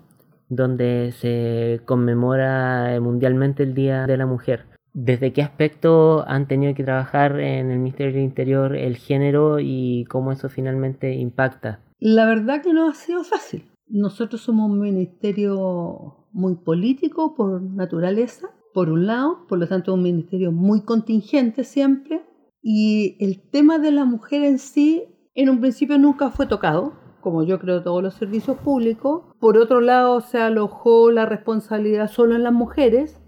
donde 0.48 1.12
se 1.12 1.80
conmemora 1.84 2.98
mundialmente 3.00 3.62
el 3.62 3.74
Día 3.74 4.06
de 4.06 4.16
la 4.16 4.26
Mujer. 4.26 4.66
¿Desde 4.94 5.32
qué 5.32 5.42
aspecto 5.42 6.24
han 6.26 6.48
tenido 6.48 6.74
que 6.74 6.84
trabajar 6.84 7.38
en 7.38 7.70
el 7.70 7.78
Ministerio 7.78 8.14
del 8.14 8.22
Interior 8.22 8.74
el 8.74 8.96
género 8.96 9.58
y 9.60 10.04
cómo 10.08 10.32
eso 10.32 10.48
finalmente 10.48 11.14
impacta? 11.14 11.80
La 11.98 12.26
verdad 12.26 12.62
que 12.62 12.72
no 12.72 12.88
ha 12.88 12.94
sido 12.94 13.24
fácil. 13.24 13.64
Nosotros 13.86 14.40
somos 14.40 14.70
un 14.70 14.80
ministerio 14.80 16.28
muy 16.32 16.56
político 16.56 17.34
por 17.34 17.62
naturaleza, 17.62 18.50
por 18.74 18.90
un 18.90 19.06
lado, 19.06 19.46
por 19.48 19.58
lo 19.58 19.68
tanto 19.68 19.94
un 19.94 20.02
ministerio 20.02 20.52
muy 20.52 20.82
contingente 20.82 21.64
siempre, 21.64 22.22
y 22.62 23.16
el 23.20 23.40
tema 23.50 23.78
de 23.78 23.92
la 23.92 24.04
mujer 24.04 24.42
en 24.44 24.58
sí 24.58 25.04
en 25.42 25.50
un 25.50 25.60
principio 25.60 25.98
nunca 25.98 26.30
fue 26.30 26.46
tocado, 26.46 26.94
como 27.20 27.44
yo 27.44 27.60
creo 27.60 27.82
todos 27.82 28.02
los 28.02 28.14
servicios 28.14 28.58
públicos. 28.58 29.22
Por 29.38 29.56
otro 29.56 29.80
lado, 29.80 30.20
se 30.20 30.38
alojó 30.38 31.12
la 31.12 31.26
responsabilidad 31.26 32.10
solo 32.10 32.34
en 32.34 32.42
las 32.42 32.52
mujeres 32.52 33.20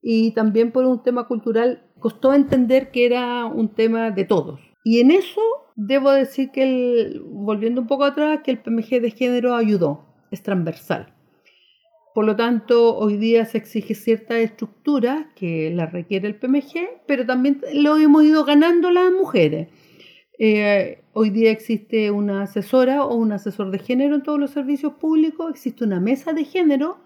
y 0.00 0.32
también 0.32 0.70
por 0.70 0.84
un 0.84 1.02
tema 1.02 1.26
cultural 1.26 1.90
costó 1.98 2.34
entender 2.34 2.92
que 2.92 3.04
era 3.04 3.46
un 3.46 3.74
tema 3.74 4.12
de 4.12 4.24
todos. 4.24 4.60
Y 4.84 5.00
en 5.00 5.10
eso 5.10 5.40
debo 5.74 6.12
decir 6.12 6.50
que, 6.52 7.20
volviendo 7.24 7.80
un 7.80 7.88
poco 7.88 8.04
atrás, 8.04 8.40
que 8.44 8.52
el 8.52 8.60
PMG 8.60 9.00
de 9.00 9.10
género 9.10 9.54
ayudó, 9.56 10.06
es 10.30 10.44
transversal. 10.44 11.14
Por 12.14 12.26
lo 12.26 12.36
tanto, 12.36 12.96
hoy 12.96 13.16
día 13.16 13.44
se 13.44 13.58
exige 13.58 13.94
cierta 13.94 14.38
estructura 14.38 15.32
que 15.34 15.70
la 15.70 15.86
requiere 15.86 16.28
el 16.28 16.36
PMG, 16.36 17.02
pero 17.06 17.26
también 17.26 17.60
lo 17.74 17.96
hemos 17.96 18.24
ido 18.24 18.44
ganando 18.44 18.90
las 18.90 19.10
mujeres. 19.12 19.68
Eh, 20.38 20.99
hoy 21.12 21.30
día 21.30 21.50
existe 21.50 22.10
una 22.10 22.42
asesora 22.42 23.04
o 23.04 23.14
un 23.14 23.32
asesor 23.32 23.70
de 23.70 23.78
género 23.78 24.14
en 24.14 24.22
todos 24.22 24.38
los 24.38 24.50
servicios 24.50 24.94
públicos, 24.94 25.50
existe 25.50 25.84
una 25.84 26.00
mesa 26.00 26.32
de 26.32 26.44
género. 26.44 26.98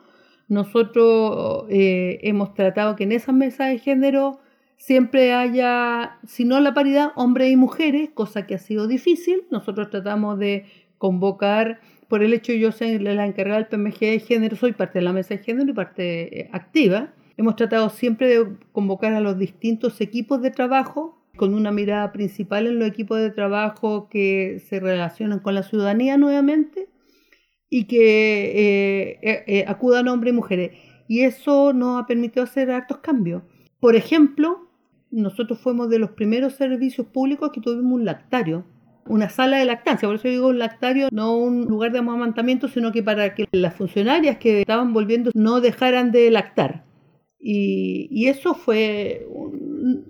Nosotros 0.49 1.66
eh, 1.70 2.18
hemos 2.23 2.54
tratado 2.54 2.96
que 2.96 3.04
en 3.04 3.12
esa 3.12 3.32
mesa 3.32 3.66
de 3.66 3.78
género 3.78 4.40
siempre 4.76 5.32
haya, 5.32 6.18
si 6.26 6.44
no 6.44 6.61
la 6.61 6.75
paridad, 6.75 7.12
hombres 7.16 7.50
y 7.50 7.56
mujeres, 7.56 8.11
cosa 8.12 8.46
que 8.46 8.54
ha 8.54 8.58
sido 8.58 8.87
difícil. 8.87 9.44
Nosotros 9.50 9.90
tratamos 9.90 10.38
de 10.38 10.66
convocar, 10.99 11.80
por 12.08 12.23
el 12.23 12.34
hecho 12.34 12.52
de 12.52 12.61
yo 12.61 12.70
soy 12.70 12.99
la 12.99 13.26
encargada 13.26 13.58
del 13.58 13.66
PMG 13.66 13.99
de 14.00 14.20
género, 14.20 14.56
soy 14.56 14.73
parte 14.73 14.99
de 14.99 15.04
la 15.04 15.12
mesa 15.12 15.34
de 15.34 15.42
género 15.42 15.70
y 15.70 15.75
parte 15.75 16.40
eh, 16.40 16.50
activa. 16.52 17.12
Hemos 17.37 17.56
tratado 17.56 17.88
siempre 17.88 18.28
de 18.28 18.56
convocar 18.73 19.14
a 19.14 19.20
los 19.20 19.38
distintos 19.38 20.00
equipos 20.00 20.40
de 20.42 20.50
trabajo 20.50 21.13
con 21.36 21.54
una 21.54 21.72
mirada 21.72 22.12
principal 22.12 22.66
en 22.66 22.78
los 22.78 22.88
equipos 22.88 23.18
de 23.18 23.30
trabajo 23.30 24.08
que 24.08 24.62
se 24.68 24.80
relacionan 24.80 25.40
con 25.40 25.54
la 25.54 25.62
ciudadanía 25.62 26.16
nuevamente 26.16 26.88
y 27.68 27.84
que 27.84 28.44
eh, 28.44 29.18
eh, 29.22 29.44
eh, 29.46 29.64
acudan 29.66 30.08
hombres 30.08 30.32
y 30.32 30.36
mujeres. 30.36 30.70
Y 31.08 31.23
eso 31.23 31.73
nos 31.73 32.02
ha 32.02 32.06
permitido 32.06 32.44
hacer 32.44 32.70
hartos 32.70 32.99
cambios. 32.99 33.42
Por 33.80 33.97
ejemplo, 33.97 34.70
nosotros 35.10 35.58
fuimos 35.58 35.90
de 35.90 35.99
los 35.99 36.10
primeros 36.10 36.54
servicios 36.54 37.06
públicos 37.08 37.50
que 37.52 37.60
tuvimos 37.60 37.92
un 37.92 38.04
lactario, 38.04 38.64
una 39.06 39.28
sala 39.28 39.58
de 39.58 39.66
lactancia, 39.66 40.08
por 40.08 40.16
eso 40.16 40.28
digo 40.28 40.49
un 40.49 40.58
lactario, 40.58 41.08
no 41.12 41.36
un 41.36 41.66
lugar 41.66 41.92
de 41.92 41.99
amamantamiento, 41.99 42.68
sino 42.68 42.90
que 42.92 43.02
para 43.02 43.34
que 43.34 43.47
las 43.52 43.75
funcionarias 43.75 44.38
que 44.38 44.60
estaban 44.60 44.92
volviendo 44.92 45.30
no 45.34 45.60
dejaran 45.60 46.10
de 46.10 46.30
lactar. 46.30 46.84
Y, 47.38 48.08
y 48.10 48.28
eso 48.28 48.54
fue 48.54 49.26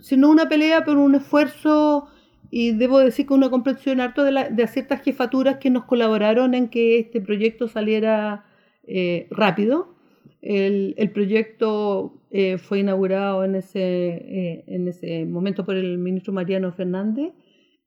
sino 0.00 0.30
una 0.30 0.48
pelea, 0.48 0.84
pero 0.84 1.02
un 1.02 1.14
esfuerzo 1.14 2.08
y 2.50 2.72
debo 2.72 3.00
decir 3.00 3.26
que 3.26 3.34
una 3.34 3.50
comprensión 3.50 4.00
harto 4.00 4.22
de, 4.22 4.48
de 4.50 4.66
ciertas 4.68 5.02
jefaturas 5.02 5.56
que 5.56 5.70
nos 5.70 5.84
colaboraron 5.84 6.54
en 6.54 6.68
que 6.68 6.98
este 7.00 7.20
proyecto 7.20 7.68
saliera 7.68 8.44
eh, 8.86 9.26
rápido. 9.30 9.96
El, 10.40 10.94
el 10.98 11.10
proyecto 11.10 12.22
eh, 12.30 12.58
fue 12.58 12.80
inaugurado 12.80 13.44
en 13.44 13.56
ese, 13.56 13.80
eh, 13.80 14.64
en 14.66 14.86
ese 14.88 15.24
momento 15.24 15.64
por 15.64 15.74
el 15.76 15.98
ministro 15.98 16.32
Mariano 16.32 16.72
Fernández 16.72 17.32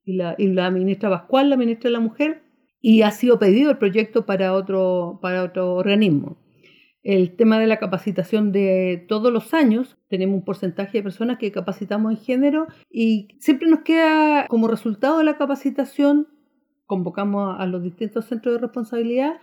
y 0.04 0.13
la, 0.13 0.36
y 0.38 0.48
la 0.48 0.72
ministra 0.72 1.10
Pascual, 1.10 1.50
la 1.50 1.58
ministra 1.58 1.89
de 1.89 1.93
la 1.93 2.00
Mujer, 2.00 2.41
y 2.82 3.04
ha 3.04 3.12
sido 3.12 3.39
pedido 3.39 3.72
el 3.72 3.78
proyecto 3.78 4.26
para 4.26 4.54
otro, 4.54 5.20
para 5.22 5.43
otro 5.43 5.76
organismo 5.76 6.38
el 7.08 7.38
tema 7.38 7.58
de 7.58 7.67
la 7.67 7.78
capacitación 7.78 8.52
de 8.52 9.06
todos 9.08 9.32
los 9.32 9.54
años. 9.54 9.98
Tenemos 10.10 10.36
un 10.36 10.43
porcentaje 10.43 10.98
de 10.98 11.04
personas 11.04 11.38
que 11.38 11.54
capacitamos 11.54 12.12
en 12.12 12.17
género 12.17 12.67
y 12.91 13.30
siempre 13.39 13.70
nos 13.70 13.80
queda 13.80 14.46
como 14.50 14.67
resultado 14.67 15.20
de 15.20 15.24
la 15.24 15.38
capacitación, 15.38 16.28
convocamos 16.86 17.56
a 17.58 17.65
los 17.65 17.82
distintos 17.82 18.26
centros 18.26 18.56
de 18.56 18.60
responsabilidad, 18.60 19.38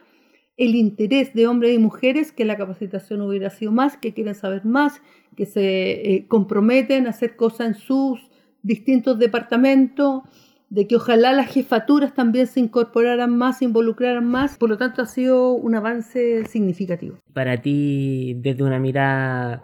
el 0.59 0.75
interés 0.75 1.33
de 1.33 1.47
hombres 1.47 1.75
y 1.75 1.79
mujeres 1.79 2.33
que 2.33 2.45
la 2.45 2.59
capacitación 2.59 3.23
hubiera 3.23 3.49
sido 3.49 3.73
más, 3.73 3.97
que 3.97 4.13
quieren 4.13 4.35
saber 4.35 4.67
más, 4.67 5.01
que 5.35 5.47
se 5.47 6.17
eh, 6.17 6.27
comprometen 6.29 7.07
a 7.07 7.11
hacer 7.11 7.35
cosas 7.35 7.69
en 7.69 7.75
sus 7.77 8.31
distintos 8.63 9.19
departamentos 9.19 10.25
de 10.71 10.87
que 10.87 10.97
ojalá 10.97 11.33
las 11.33 11.49
jefaturas 11.53 12.15
también 12.15 12.47
se 12.47 12.61
incorporaran 12.61 13.37
más, 13.37 13.59
se 13.59 13.67
involucraran 13.67 14.27
más. 14.27 14.59
Por 14.59 14.71
lo 14.71 14.79
tanto, 14.79 15.03
ha 15.03 15.07
sido 15.07 15.53
un 15.53 15.75
avance 15.75 16.45
significativo. 16.47 17.19
Para 17.33 17.61
ti, 17.61 18.35
desde 18.41 18.65
una 18.65 18.79
mirada 18.79 19.63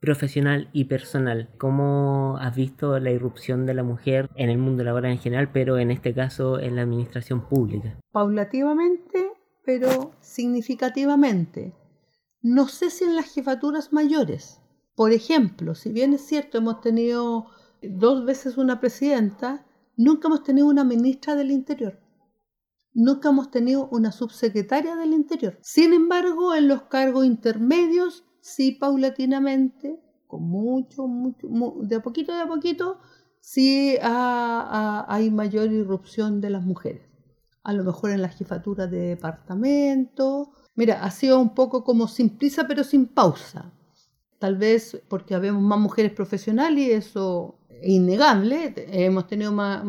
profesional 0.00 0.68
y 0.72 0.84
personal, 0.84 1.50
¿cómo 1.58 2.38
has 2.40 2.54
visto 2.54 2.98
la 2.98 3.10
irrupción 3.10 3.66
de 3.66 3.74
la 3.74 3.82
mujer 3.82 4.30
en 4.36 4.48
el 4.48 4.58
mundo 4.58 4.84
laboral 4.84 5.12
en 5.12 5.18
general, 5.18 5.50
pero 5.52 5.78
en 5.78 5.90
este 5.90 6.14
caso 6.14 6.60
en 6.60 6.76
la 6.76 6.82
administración 6.82 7.48
pública? 7.48 7.98
Paulativamente, 8.12 9.32
pero 9.64 10.12
significativamente. 10.20 11.74
No 12.40 12.68
sé 12.68 12.90
si 12.90 13.04
en 13.04 13.16
las 13.16 13.34
jefaturas 13.34 13.92
mayores. 13.92 14.60
Por 14.94 15.12
ejemplo, 15.12 15.74
si 15.74 15.92
bien 15.92 16.14
es 16.14 16.22
cierto, 16.22 16.58
hemos 16.58 16.80
tenido 16.80 17.46
dos 17.82 18.24
veces 18.24 18.56
una 18.56 18.80
presidenta, 18.80 19.64
Nunca 19.98 20.28
hemos 20.28 20.44
tenido 20.44 20.68
una 20.68 20.84
ministra 20.84 21.34
del 21.34 21.50
Interior. 21.50 21.98
Nunca 22.94 23.30
hemos 23.30 23.50
tenido 23.50 23.88
una 23.88 24.12
subsecretaria 24.12 24.94
del 24.94 25.12
Interior. 25.12 25.58
Sin 25.60 25.92
embargo, 25.92 26.54
en 26.54 26.68
los 26.68 26.82
cargos 26.82 27.26
intermedios, 27.26 28.24
sí 28.40 28.70
paulatinamente, 28.70 30.00
con 30.28 30.44
mucho, 30.44 31.08
mucho, 31.08 31.48
de 31.82 31.96
a 31.96 32.00
poquito 32.00 32.32
de 32.32 32.42
a 32.42 32.46
poquito, 32.46 33.00
sí 33.40 33.96
hay 34.00 35.30
mayor 35.32 35.72
irrupción 35.72 36.40
de 36.40 36.50
las 36.50 36.62
mujeres. 36.62 37.02
A 37.64 37.72
lo 37.72 37.82
mejor 37.82 38.10
en 38.10 38.22
la 38.22 38.28
jefatura 38.28 38.86
de 38.86 39.00
departamento. 39.00 40.52
Mira, 40.76 41.02
ha 41.02 41.10
sido 41.10 41.40
un 41.40 41.56
poco 41.56 41.82
como 41.82 42.06
sin 42.06 42.38
prisa 42.38 42.68
pero 42.68 42.84
sin 42.84 43.08
pausa. 43.08 43.72
Tal 44.38 44.56
vez 44.56 45.02
porque 45.08 45.34
habemos 45.34 45.60
más 45.60 45.80
mujeres 45.80 46.12
profesionales 46.12 46.86
y 46.86 46.92
eso 46.92 47.58
innegable, 47.82 48.74
hemos 48.92 49.26
tenido 49.26 49.52
más, 49.52 49.82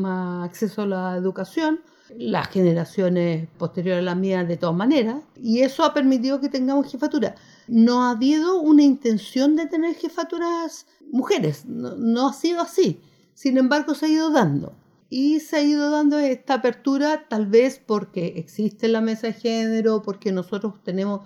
acceso 0.43 0.83
a 0.83 0.87
la 0.87 1.15
educación, 1.15 1.81
las 2.17 2.47
generaciones 2.49 3.47
posteriores 3.57 4.01
a 4.01 4.05
las 4.05 4.17
mías 4.17 4.47
de 4.47 4.57
todas 4.57 4.75
maneras, 4.75 5.23
y 5.35 5.59
eso 5.61 5.83
ha 5.83 5.93
permitido 5.93 6.39
que 6.39 6.49
tengamos 6.49 6.91
jefatura. 6.91 7.35
No 7.67 8.03
ha 8.03 8.11
habido 8.11 8.59
una 8.59 8.83
intención 8.83 9.55
de 9.55 9.67
tener 9.67 9.95
jefaturas 9.95 10.87
mujeres, 11.11 11.65
no, 11.65 12.27
ha 12.27 12.33
sido 12.33 12.61
así, 12.61 13.01
sin 13.33 13.57
embargo 13.57 13.93
se 13.93 14.07
ha 14.07 14.09
ido 14.09 14.29
dando. 14.31 14.73
Y 15.11 15.39
se 15.39 15.55
ha 15.55 15.63
ido 15.63 15.89
dando 15.89 16.19
esta 16.19 16.55
apertura 16.55 17.25
tal 17.27 17.47
vez 17.47 17.81
porque 17.83 18.33
existe 18.35 18.87
la 18.87 19.01
mesa 19.01 19.25
de 19.25 19.33
género, 19.33 20.03
porque 20.03 20.31
nosotros 20.31 20.75
tenemos 20.83 21.21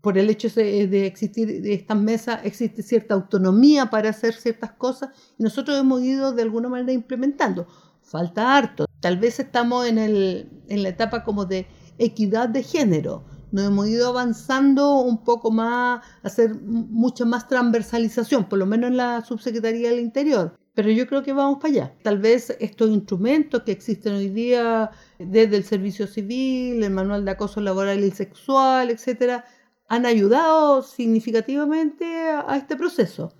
por 0.00 0.16
el 0.16 0.30
hecho 0.30 0.48
de, 0.48 1.06
existir 1.06 1.62
estas 1.66 1.96
mesas, 1.96 2.40
existe 2.44 2.82
cierta 2.82 3.14
autonomía 3.14 3.90
para 3.90 4.10
hacer 4.10 4.34
ciertas 4.34 4.72
cosas 4.72 5.10
y 5.38 5.42
nosotros 5.42 5.78
hemos 5.78 6.02
ido 6.02 6.32
de 6.32 6.42
alguna 6.42 6.68
manera 6.68 6.92
implementando. 6.92 7.66
Falta 8.02 8.56
harto. 8.56 8.86
Tal 9.00 9.18
vez 9.18 9.38
estamos 9.40 9.86
en, 9.86 9.98
el, 9.98 10.48
en 10.68 10.82
la 10.82 10.88
etapa 10.88 11.22
como 11.22 11.44
de 11.44 11.66
equidad 11.98 12.48
de 12.48 12.62
género. 12.62 13.24
nos 13.52 13.66
hemos 13.66 13.88
ido 13.88 14.08
avanzando 14.08 15.00
un 15.00 15.22
poco 15.22 15.50
más, 15.50 16.04
hacer 16.22 16.54
mucha 16.54 17.24
más 17.24 17.46
transversalización, 17.46 18.48
por 18.48 18.58
lo 18.58 18.66
menos 18.66 18.90
en 18.90 18.96
la 18.96 19.22
Subsecretaría 19.22 19.90
del 19.90 20.00
Interior. 20.00 20.56
Pero 20.74 20.90
yo 20.90 21.06
creo 21.06 21.22
que 21.22 21.32
vamos 21.32 21.58
para 21.60 21.74
allá. 21.74 21.94
Tal 22.02 22.18
vez 22.18 22.56
estos 22.60 22.90
instrumentos 22.90 23.64
que 23.64 23.72
existen 23.72 24.14
hoy 24.14 24.28
día, 24.28 24.90
desde 25.18 25.56
el 25.56 25.64
servicio 25.64 26.06
civil, 26.06 26.82
el 26.82 26.90
manual 26.90 27.24
de 27.24 27.32
acoso 27.32 27.60
laboral 27.60 28.02
y 28.02 28.10
sexual, 28.12 28.90
etcétera, 28.90 29.44
han 29.90 30.06
ayudado 30.06 30.82
significativamente 30.82 32.04
a 32.30 32.56
este 32.56 32.76
proceso. 32.76 33.34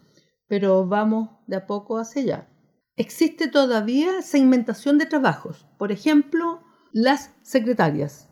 Pero 0.48 0.84
vamos 0.84 1.30
de 1.46 1.56
a 1.56 1.66
poco 1.66 1.96
hacia 1.96 2.22
allá. 2.22 2.48
Existe 2.96 3.46
todavía 3.46 4.20
segmentación 4.20 4.98
de 4.98 5.06
trabajos. 5.06 5.68
Por 5.78 5.92
ejemplo, 5.92 6.60
las 6.92 7.30
secretarias, 7.42 8.28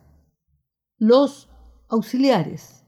los 0.97 1.47
auxiliares, 1.87 2.83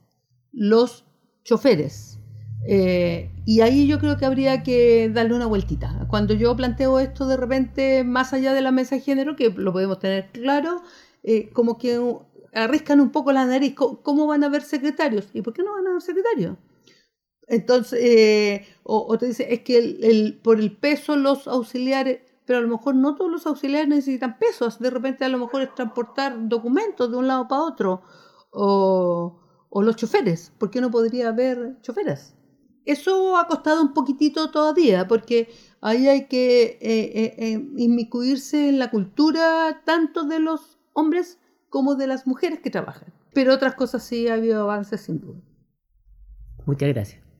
los 0.51 1.05
choferes. 1.45 2.19
Eh, 2.67 3.31
y 3.45 3.61
ahí 3.61 3.87
yo 3.87 3.99
creo 3.99 4.17
que 4.17 4.25
habría 4.25 4.63
que 4.63 5.09
darle 5.13 5.33
una 5.33 5.45
vueltita. 5.45 6.07
Cuando 6.09 6.33
yo 6.33 6.57
planteo 6.57 6.99
esto 6.99 7.25
de 7.25 7.37
repente 7.37 8.03
más 8.03 8.33
allá 8.33 8.51
de 8.51 8.61
la 8.61 8.71
mesa 8.71 8.95
de 8.95 9.01
género, 9.01 9.37
que 9.37 9.49
lo 9.49 9.71
podemos 9.71 9.97
tener 9.97 10.29
claro, 10.33 10.81
eh, 11.23 11.49
como 11.53 11.77
que 11.77 11.99
arriscan 12.53 12.99
un 12.99 13.11
poco 13.11 13.31
la 13.31 13.45
nariz. 13.45 13.75
¿Cómo 13.75 14.27
van 14.27 14.43
a 14.43 14.47
haber 14.47 14.63
secretarios? 14.63 15.29
¿Y 15.33 15.41
por 15.41 15.53
qué 15.53 15.63
no 15.63 15.73
van 15.73 15.87
a 15.87 15.89
haber 15.91 16.01
secretarios? 16.01 16.57
Entonces, 17.47 17.99
eh, 18.01 18.65
o, 18.83 19.17
te 19.17 19.27
dice, 19.27 19.53
es 19.53 19.61
que 19.61 19.77
el, 19.77 20.39
por 20.41 20.59
el 20.59 20.77
peso 20.77 21.15
los 21.15 21.47
auxiliares, 21.47 22.21
pero 22.45 22.59
a 22.59 22.61
lo 22.61 22.69
mejor 22.69 22.95
no 22.95 23.15
todos 23.15 23.29
los 23.29 23.45
auxiliares 23.45 23.89
necesitan 23.89 24.39
pesos, 24.39 24.79
de 24.79 24.89
repente 24.89 25.25
a 25.25 25.29
lo 25.29 25.37
mejor 25.37 25.61
es 25.61 25.75
transportar 25.75 26.47
documentos 26.47 27.11
de 27.11 27.17
un 27.17 27.27
lado 27.27 27.47
para 27.47 27.61
otro, 27.61 28.03
o, 28.51 29.37
los 29.81 29.95
choferes, 29.95 30.51
¿por 30.57 30.69
qué 30.71 30.81
no 30.81 30.91
podría 30.91 31.29
haber 31.29 31.77
choferas? 31.81 32.35
Eso 32.85 33.37
ha 33.37 33.47
costado 33.47 33.81
un 33.81 33.93
poquitito 33.93 34.49
todavía, 34.49 35.07
porque 35.07 35.49
ahí 35.81 36.07
hay 36.07 36.27
que 36.27 36.63
eh, 36.63 36.79
eh, 36.81 37.35
eh, 37.37 37.69
inmiscuirse 37.77 38.69
en 38.69 38.79
la 38.79 38.89
cultura 38.89 39.81
tanto 39.85 40.23
de 40.23 40.39
los 40.39 40.79
hombres 40.93 41.37
como 41.71 41.95
de 41.95 42.05
las 42.05 42.27
mujeres 42.27 42.59
que 42.59 42.69
trabajan. 42.69 43.11
Pero 43.33 43.53
otras 43.53 43.73
cosas 43.73 44.03
sí 44.03 44.27
ha 44.27 44.35
habido 44.35 44.61
avances 44.61 45.01
sin 45.01 45.21
duda. 45.21 45.39
Muchas 46.65 46.89
gracias. 46.89 47.30